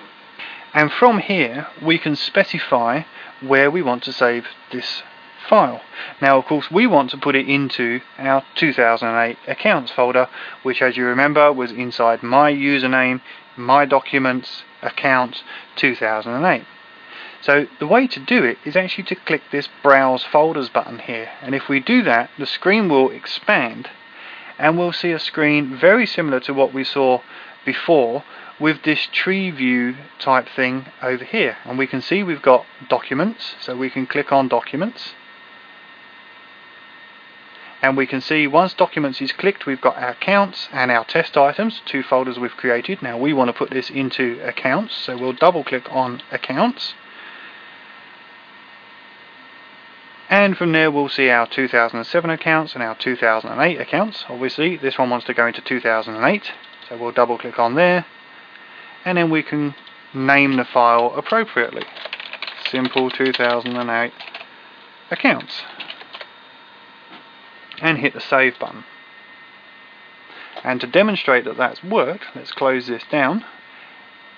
And 0.75 0.93
from 0.93 1.19
here 1.19 1.69
we 1.83 1.99
can 1.99 2.17
specify 2.17 3.03
where 3.41 3.71
we 3.71 3.83
want 3.83 4.03
to 4.05 4.13
save 4.13 4.47
this 4.71 5.03
file. 5.49 5.81
Now 6.21 6.39
of 6.39 6.45
course 6.47 6.71
we 6.71 6.87
want 6.87 7.11
to 7.11 7.17
put 7.17 7.35
it 7.35 7.49
into 7.49 8.01
our 8.19 8.45
2008 8.55 9.39
accounts 9.47 9.93
folder 9.93 10.29
which 10.63 10.83
as 10.83 10.97
you 10.97 11.05
remember 11.05 11.53
was 11.53 11.73
inside 11.73 12.23
my 12.23 12.53
username, 12.53 13.21
my 13.57 13.85
documents, 13.85 14.63
accounts 14.83 15.43
2008. 15.77 16.65
So 17.41 17.67
the 17.79 17.87
way 17.87 18.07
to 18.09 18.21
do 18.21 18.45
it 18.45 18.59
is 18.65 18.77
actually 18.77 19.05
to 19.05 19.15
click 19.15 19.43
this 19.53 19.69
browse 19.83 20.25
folders 20.25 20.69
button 20.69 20.99
here 20.99 21.31
and 21.43 21.55
if 21.55 21.69
we 21.69 21.81
do 21.81 22.03
that 22.03 22.31
the 22.39 22.47
screen 22.47 22.89
will 22.89 23.11
expand 23.11 23.89
and 24.59 24.79
we'll 24.79 24.93
see 24.93 25.13
a 25.13 25.19
screen 25.19 25.77
very 25.77 26.07
similar 26.07 26.41
to 26.41 26.55
what 26.55 26.73
we 26.73 26.83
saw 26.83 27.21
before 27.65 28.25
with 28.59 28.83
this 28.85 29.07
tree 29.13 29.51
view 29.51 29.95
type 30.19 30.49
thing 30.49 30.87
over 31.03 31.25
here 31.25 31.57
and 31.65 31.79
we 31.79 31.87
can 31.87 32.01
see 32.01 32.23
we've 32.23 32.43
got 32.43 32.65
documents 32.89 33.55
so 33.61 33.77
we 33.77 33.91
can 33.91 34.07
click 34.07 34.33
on 34.33 34.49
documents 34.49 35.13
and 37.87 37.97
we 37.97 38.05
can 38.05 38.21
see 38.21 38.49
once 38.49 38.75
documents 38.75 39.21
is 39.23 39.31
clicked 39.31 39.65
we've 39.65 39.81
got 39.81 39.97
our 39.97 40.09
accounts 40.09 40.69
and 40.73 40.91
our 40.91 41.05
test 41.05 41.37
items 41.37 41.83
two 41.87 42.03
folders 42.03 42.37
we've 42.37 42.57
created. 42.57 43.01
Now 43.01 43.17
we 43.17 43.33
want 43.33 43.47
to 43.49 43.53
put 43.53 43.71
this 43.71 43.91
into 43.91 44.41
accounts 44.43 44.93
so 44.97 45.17
we'll 45.17 45.33
double 45.33 45.63
click 45.63 45.87
on 45.93 46.21
accounts. 46.33 46.95
And 50.29 50.57
from 50.57 50.73
there 50.73 50.91
we'll 50.91 51.09
see 51.09 51.31
our 51.31 51.47
2007 51.47 52.29
accounts 52.29 52.75
and 52.75 52.83
our 52.83 52.97
2008 52.97 53.81
accounts. 53.81 54.25
Obviously 54.29 54.77
this 54.77 54.99
one 54.99 55.09
wants 55.09 55.27
to 55.27 55.35
go 55.35 55.47
into 55.47 55.61
2008 55.61 56.53
so 56.89 56.97
we'll 56.97 57.13
double 57.13 57.39
click 57.39 57.61
on 57.61 57.77
there. 57.77 58.05
And 59.05 59.17
then 59.17 59.31
we 59.31 59.45
can 59.45 59.77
name 60.13 60.57
the 60.57 60.65
file 60.65 61.15
appropriately. 61.15 61.85
Simple 62.69 63.11
2008 63.11 64.13
accounts 65.13 65.63
and 67.81 67.99
hit 67.99 68.15
the 68.15 68.21
save 68.21 68.59
button. 68.59 68.85
And 70.65 70.81
to 70.81 70.87
demonstrate 70.87 71.45
that 71.45 71.57
that's 71.57 71.85
worked, 71.85 72.25
let's 72.35 72.53
close 72.53 72.87
this 72.87 73.05
down. 73.11 73.45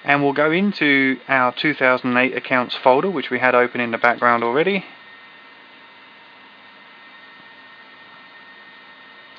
And 0.04 0.22
we'll 0.22 0.32
go 0.32 0.50
into 0.50 1.18
our 1.28 1.52
2008 1.52 2.36
accounts 2.36 2.76
folder 2.76 3.10
which 3.10 3.30
we 3.30 3.38
had 3.38 3.54
open 3.54 3.80
in 3.80 3.90
the 3.90 3.98
background 3.98 4.44
already. 4.44 4.84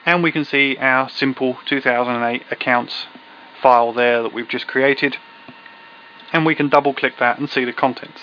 And 0.05 0.23
we 0.23 0.31
can 0.31 0.45
see 0.45 0.75
our 0.77 1.09
simple 1.09 1.57
2008 1.65 2.43
accounts 2.49 3.05
file 3.62 3.93
there 3.93 4.23
that 4.23 4.33
we've 4.33 4.47
just 4.47 4.67
created. 4.67 5.17
And 6.33 6.45
we 6.45 6.55
can 6.55 6.69
double 6.69 6.93
click 6.93 7.13
that 7.19 7.39
and 7.39 7.49
see 7.49 7.65
the 7.65 7.73
contents. 7.73 8.21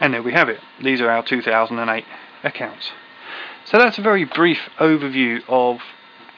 And 0.00 0.14
there 0.14 0.22
we 0.22 0.32
have 0.32 0.48
it. 0.48 0.60
These 0.82 1.00
are 1.00 1.10
our 1.10 1.22
2008 1.22 2.04
accounts 2.42 2.90
so 3.66 3.78
that's 3.78 3.98
a 3.98 4.02
very 4.02 4.24
brief 4.24 4.60
overview 4.78 5.42
of 5.48 5.80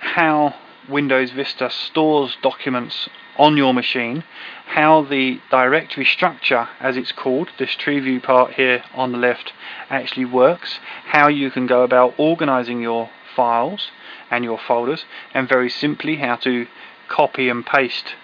how 0.01 0.55
Windows 0.89 1.31
Vista 1.31 1.69
stores 1.69 2.37
documents 2.43 3.09
on 3.37 3.59
your 3.59 3.75
machine, 3.75 4.25
how 4.67 5.03
the 5.03 5.39
directory 5.51 6.07
structure, 6.07 6.69
as 6.81 6.97
it's 6.97 7.13
called, 7.13 7.51
this 7.59 7.75
tree 7.75 8.01
view 8.01 8.19
part 8.19 8.55
here 8.55 8.83
on 8.95 9.13
the 9.13 9.19
left, 9.19 9.53
actually 9.91 10.25
works, 10.25 10.81
how 11.05 11.29
you 11.29 11.51
can 11.51 11.67
go 11.67 11.83
about 11.83 12.15
organizing 12.17 12.81
your 12.81 13.11
files 13.37 13.91
and 14.31 14.43
your 14.43 14.59
folders, 14.59 15.05
and 15.35 15.49
very 15.49 15.69
simply 15.69 16.17
how 16.17 16.37
to 16.37 16.67
copy 17.09 17.51
and 17.51 17.67
paste 17.67 18.15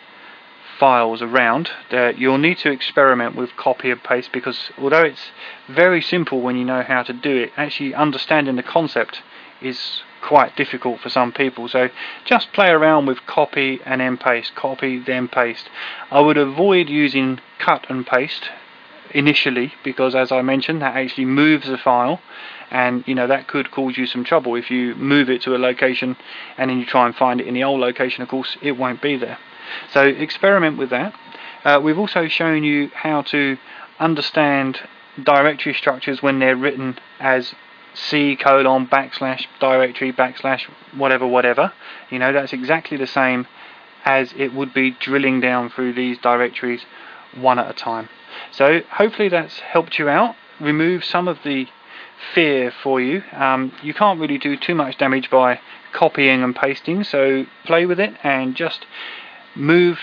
files 0.78 1.22
around. 1.22 1.70
Uh, 1.90 2.12
you'll 2.16 2.38
need 2.38 2.58
to 2.58 2.70
experiment 2.70 3.36
with 3.36 3.56
copy 3.56 3.90
and 3.90 4.02
paste 4.02 4.30
because 4.32 4.70
although 4.78 5.02
it's 5.02 5.30
very 5.68 6.00
simple 6.00 6.40
when 6.40 6.56
you 6.56 6.64
know 6.64 6.82
how 6.82 7.02
to 7.02 7.12
do 7.12 7.36
it, 7.36 7.52
actually 7.56 7.94
understanding 7.94 8.56
the 8.56 8.62
concept 8.62 9.22
is 9.62 10.02
quite 10.22 10.56
difficult 10.56 11.00
for 11.00 11.10
some 11.10 11.32
people. 11.32 11.68
So 11.68 11.90
just 12.24 12.52
play 12.52 12.70
around 12.70 13.06
with 13.06 13.26
copy 13.26 13.80
and 13.84 14.00
then 14.00 14.16
paste, 14.16 14.54
copy 14.54 14.98
then 14.98 15.28
paste. 15.28 15.68
I 16.10 16.20
would 16.20 16.38
avoid 16.38 16.88
using 16.88 17.40
cut 17.58 17.86
and 17.88 18.06
paste 18.06 18.50
initially 19.10 19.72
because 19.84 20.14
as 20.14 20.32
I 20.32 20.42
mentioned 20.42 20.82
that 20.82 20.96
actually 20.96 21.26
moves 21.26 21.68
the 21.68 21.78
file 21.78 22.20
and 22.70 23.06
you 23.06 23.14
know 23.14 23.28
that 23.28 23.46
could 23.46 23.70
cause 23.70 23.96
you 23.96 24.06
some 24.06 24.24
trouble 24.24 24.56
if 24.56 24.70
you 24.70 24.94
move 24.96 25.30
it 25.30 25.40
to 25.42 25.54
a 25.54 25.58
location 25.58 26.16
and 26.58 26.68
then 26.68 26.80
you 26.80 26.86
try 26.86 27.06
and 27.06 27.14
find 27.14 27.40
it 27.40 27.46
in 27.46 27.54
the 27.54 27.62
old 27.62 27.80
location 27.80 28.22
of 28.22 28.28
course 28.28 28.56
it 28.60 28.72
won't 28.72 29.00
be 29.00 29.16
there 29.16 29.38
so 29.92 30.02
experiment 30.02 30.78
with 30.78 30.90
that. 30.90 31.14
Uh, 31.64 31.80
we've 31.82 31.98
also 31.98 32.28
shown 32.28 32.62
you 32.62 32.90
how 32.94 33.22
to 33.22 33.56
understand 33.98 34.80
directory 35.22 35.72
structures 35.72 36.22
when 36.22 36.38
they're 36.38 36.56
written 36.56 36.98
as 37.20 37.54
C 37.94 38.36
colon 38.36 38.86
backslash 38.86 39.46
directory 39.60 40.12
backslash 40.12 40.62
whatever 40.96 41.26
whatever. 41.26 41.72
You 42.10 42.18
know 42.18 42.32
that's 42.32 42.52
exactly 42.52 42.96
the 42.96 43.06
same 43.06 43.46
as 44.04 44.34
it 44.36 44.52
would 44.52 44.74
be 44.74 44.90
drilling 44.90 45.40
down 45.40 45.70
through 45.70 45.94
these 45.94 46.18
directories 46.18 46.84
one 47.34 47.58
at 47.58 47.70
a 47.70 47.72
time. 47.72 48.08
So 48.52 48.80
hopefully 48.90 49.28
that's 49.28 49.60
helped 49.60 49.98
you 49.98 50.08
out. 50.08 50.34
Remove 50.60 51.04
some 51.04 51.28
of 51.28 51.38
the 51.44 51.66
fear 52.34 52.72
for 52.82 53.00
you. 53.00 53.22
Um, 53.32 53.72
you 53.82 53.94
can't 53.94 54.20
really 54.20 54.38
do 54.38 54.56
too 54.56 54.74
much 54.74 54.98
damage 54.98 55.30
by 55.30 55.60
copying 55.92 56.42
and 56.42 56.54
pasting 56.54 57.04
so 57.04 57.46
play 57.64 57.86
with 57.86 58.00
it 58.00 58.14
and 58.24 58.56
just 58.56 58.84
move 59.54 59.98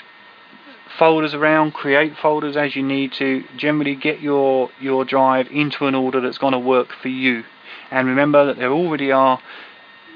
folders 0.97 1.33
around, 1.33 1.73
create 1.73 2.15
folders 2.17 2.57
as 2.57 2.75
you 2.75 2.83
need 2.83 3.13
to, 3.13 3.43
generally 3.57 3.95
get 3.95 4.21
your, 4.21 4.69
your 4.79 5.05
drive 5.05 5.47
into 5.51 5.87
an 5.87 5.95
order 5.95 6.21
that's 6.21 6.37
going 6.37 6.53
to 6.53 6.59
work 6.59 6.89
for 7.01 7.07
you. 7.07 7.43
And 7.89 8.07
remember 8.07 8.45
that 8.45 8.57
there 8.57 8.71
already 8.71 9.11
are 9.11 9.39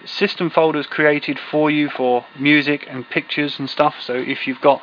system 0.06 0.50
folders 0.50 0.86
created 0.86 1.40
for 1.40 1.72
you 1.72 1.90
for 1.90 2.26
music 2.40 2.86
and 2.90 3.10
pictures 3.10 3.58
and 3.60 3.70
stuff. 3.70 3.96
So 4.02 4.14
if 4.14 4.46
you've 4.48 4.62
got 4.62 4.82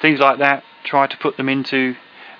things 0.00 0.20
like 0.20 0.38
that 0.38 0.64
try 0.84 1.06
to 1.06 1.16
put 1.18 1.36
them 1.36 1.48
into 1.48 1.96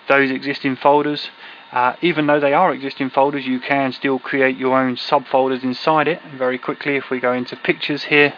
those 0.08 0.30
existing 0.30 0.76
folders. 0.76 1.30
Uh, 1.70 1.94
even 2.00 2.26
though 2.26 2.40
they 2.40 2.54
are 2.54 2.72
existing 2.72 3.10
folders 3.10 3.46
you 3.46 3.60
can 3.60 3.92
still 3.92 4.18
create 4.18 4.56
your 4.56 4.78
own 4.78 4.96
subfolders 4.96 5.62
inside 5.62 6.08
it 6.08 6.20
very 6.36 6.58
quickly. 6.58 6.96
If 6.96 7.10
we 7.10 7.20
go 7.20 7.32
into 7.32 7.56
pictures 7.56 8.04
here 8.04 8.34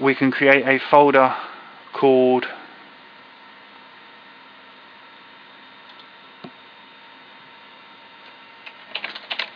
we 0.00 0.14
can 0.14 0.30
create 0.30 0.66
a 0.66 0.78
folder 0.90 1.34
called 1.92 2.46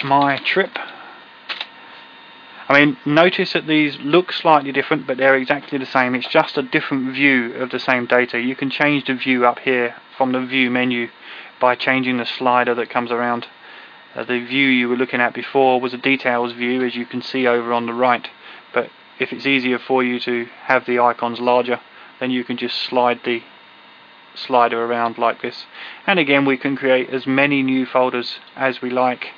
my 0.05 0.39
trip. 0.39 0.71
I 2.69 2.79
mean, 2.79 2.99
notice 3.07 3.55
that 3.55 3.67
these 3.67 3.97
look 4.01 4.31
slightly 4.31 4.73
different, 4.73 5.07
but 5.07 5.17
they're 5.17 5.37
exactly 5.37 5.79
the 5.79 5.87
same. 5.87 6.15
It's 6.15 6.29
just 6.29 6.59
a 6.59 6.63
different 6.63 7.15
view 7.15 7.55
of 7.55 7.71
the 7.71 7.79
same 7.79 8.07
data. 8.07 8.39
You 8.39 8.55
can 8.55 8.71
change 8.71 9.07
the 9.07 9.15
view 9.15 9.47
up 9.47 9.61
here 9.61 9.95
from 10.17 10.33
the 10.33 10.45
view 10.45 10.71
menu 10.71 11.09
by 11.61 11.75
changing 11.75 12.19
the 12.19 12.27
slider 12.27 12.75
that 12.75 12.91
comes 12.91 13.11
around. 13.11 13.47
Uh, 14.15 14.25
the 14.25 14.45
view 14.45 14.69
you 14.69 14.89
were 14.89 14.97
looking 14.97 15.21
at 15.21 15.35
before 15.35 15.81
was 15.81 15.95
a 15.95 15.99
details 15.99 16.53
view, 16.53 16.85
as 16.85 16.95
you 16.95 17.07
can 17.07 17.23
see 17.23 17.47
over 17.47 17.73
on 17.73 17.87
the 17.87 17.95
right. 17.95 18.29
If 19.19 19.33
it's 19.33 19.47
easier 19.47 19.79
for 19.79 20.03
you 20.03 20.21
to 20.21 20.47
have 20.65 20.87
the 20.87 20.99
icons 21.01 21.41
larger, 21.41 21.81
then 22.21 22.31
you 22.31 22.45
can 22.45 22.57
just 22.57 22.77
slide 22.77 23.21
the 23.25 23.43
slider 24.35 24.85
around 24.85 25.19
like 25.19 25.43
this. 25.43 25.67
And 26.07 26.19
again, 26.19 26.45
we 26.45 26.57
can 26.57 26.77
create 26.77 27.11
as 27.11 27.27
many 27.27 27.63
new 27.63 27.85
folders 27.87 28.39
as 28.57 28.81
we 28.81 28.91
like 28.91 29.29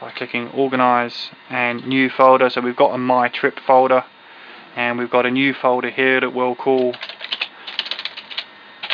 by 0.00 0.10
clicking 0.12 0.48
organize 0.50 1.30
and 1.50 1.84
new 1.86 2.08
folder 2.08 2.48
so 2.48 2.60
we've 2.60 2.76
got 2.76 2.94
a 2.94 2.98
my 2.98 3.28
trip 3.28 3.58
folder 3.66 4.04
and 4.76 4.96
we've 4.96 5.10
got 5.10 5.26
a 5.26 5.30
new 5.30 5.52
folder 5.52 5.90
here 5.90 6.20
that 6.20 6.32
we'll 6.32 6.54
call 6.54 6.94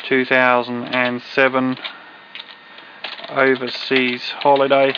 2007 0.08 1.76
overseas 3.28 4.30
holiday 4.38 4.94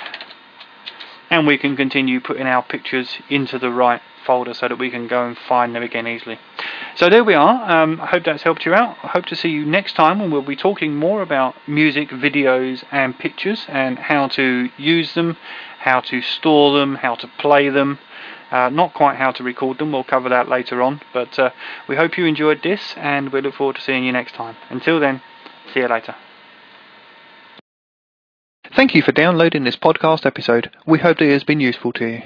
and 1.36 1.46
we 1.46 1.58
can 1.58 1.76
continue 1.76 2.20
putting 2.20 2.46
our 2.46 2.62
pictures 2.62 3.18
into 3.28 3.58
the 3.58 3.70
right 3.70 4.00
folder 4.24 4.54
so 4.54 4.68
that 4.68 4.78
we 4.78 4.90
can 4.90 5.06
go 5.06 5.26
and 5.26 5.36
find 5.36 5.74
them 5.74 5.82
again 5.82 6.06
easily. 6.06 6.38
So 6.96 7.08
there 7.08 7.22
we 7.22 7.34
are. 7.34 7.70
Um, 7.70 8.00
I 8.00 8.06
hope 8.06 8.24
that's 8.24 8.42
helped 8.42 8.64
you 8.64 8.74
out. 8.74 8.96
I 9.02 9.08
hope 9.08 9.26
to 9.26 9.36
see 9.36 9.50
you 9.50 9.64
next 9.64 9.94
time 9.94 10.18
when 10.18 10.30
we'll 10.30 10.42
be 10.42 10.56
talking 10.56 10.96
more 10.96 11.22
about 11.22 11.54
music, 11.68 12.08
videos 12.08 12.84
and 12.90 13.18
pictures 13.18 13.66
and 13.68 13.98
how 13.98 14.28
to 14.28 14.70
use 14.78 15.14
them, 15.14 15.36
how 15.80 16.00
to 16.00 16.22
store 16.22 16.78
them, 16.78 16.96
how 16.96 17.14
to 17.16 17.28
play 17.38 17.68
them. 17.68 17.98
Uh, 18.50 18.70
not 18.70 18.94
quite 18.94 19.16
how 19.16 19.32
to 19.32 19.42
record 19.42 19.78
them, 19.78 19.92
we'll 19.92 20.04
cover 20.04 20.28
that 20.28 20.48
later 20.48 20.80
on. 20.80 21.00
But 21.12 21.38
uh, 21.38 21.50
we 21.88 21.96
hope 21.96 22.16
you 22.16 22.24
enjoyed 22.24 22.62
this 22.62 22.94
and 22.96 23.30
we 23.30 23.40
look 23.40 23.54
forward 23.54 23.76
to 23.76 23.82
seeing 23.82 24.04
you 24.04 24.12
next 24.12 24.34
time. 24.34 24.56
Until 24.70 25.00
then, 25.00 25.20
see 25.72 25.80
you 25.80 25.88
later. 25.88 26.14
Thank 28.76 28.94
you 28.94 29.00
for 29.00 29.12
downloading 29.12 29.64
this 29.64 29.74
podcast 29.74 30.26
episode. 30.26 30.70
We 30.84 30.98
hope 30.98 31.22
it 31.22 31.32
has 31.32 31.44
been 31.44 31.60
useful 31.60 31.94
to 31.94 32.06
you. 32.06 32.22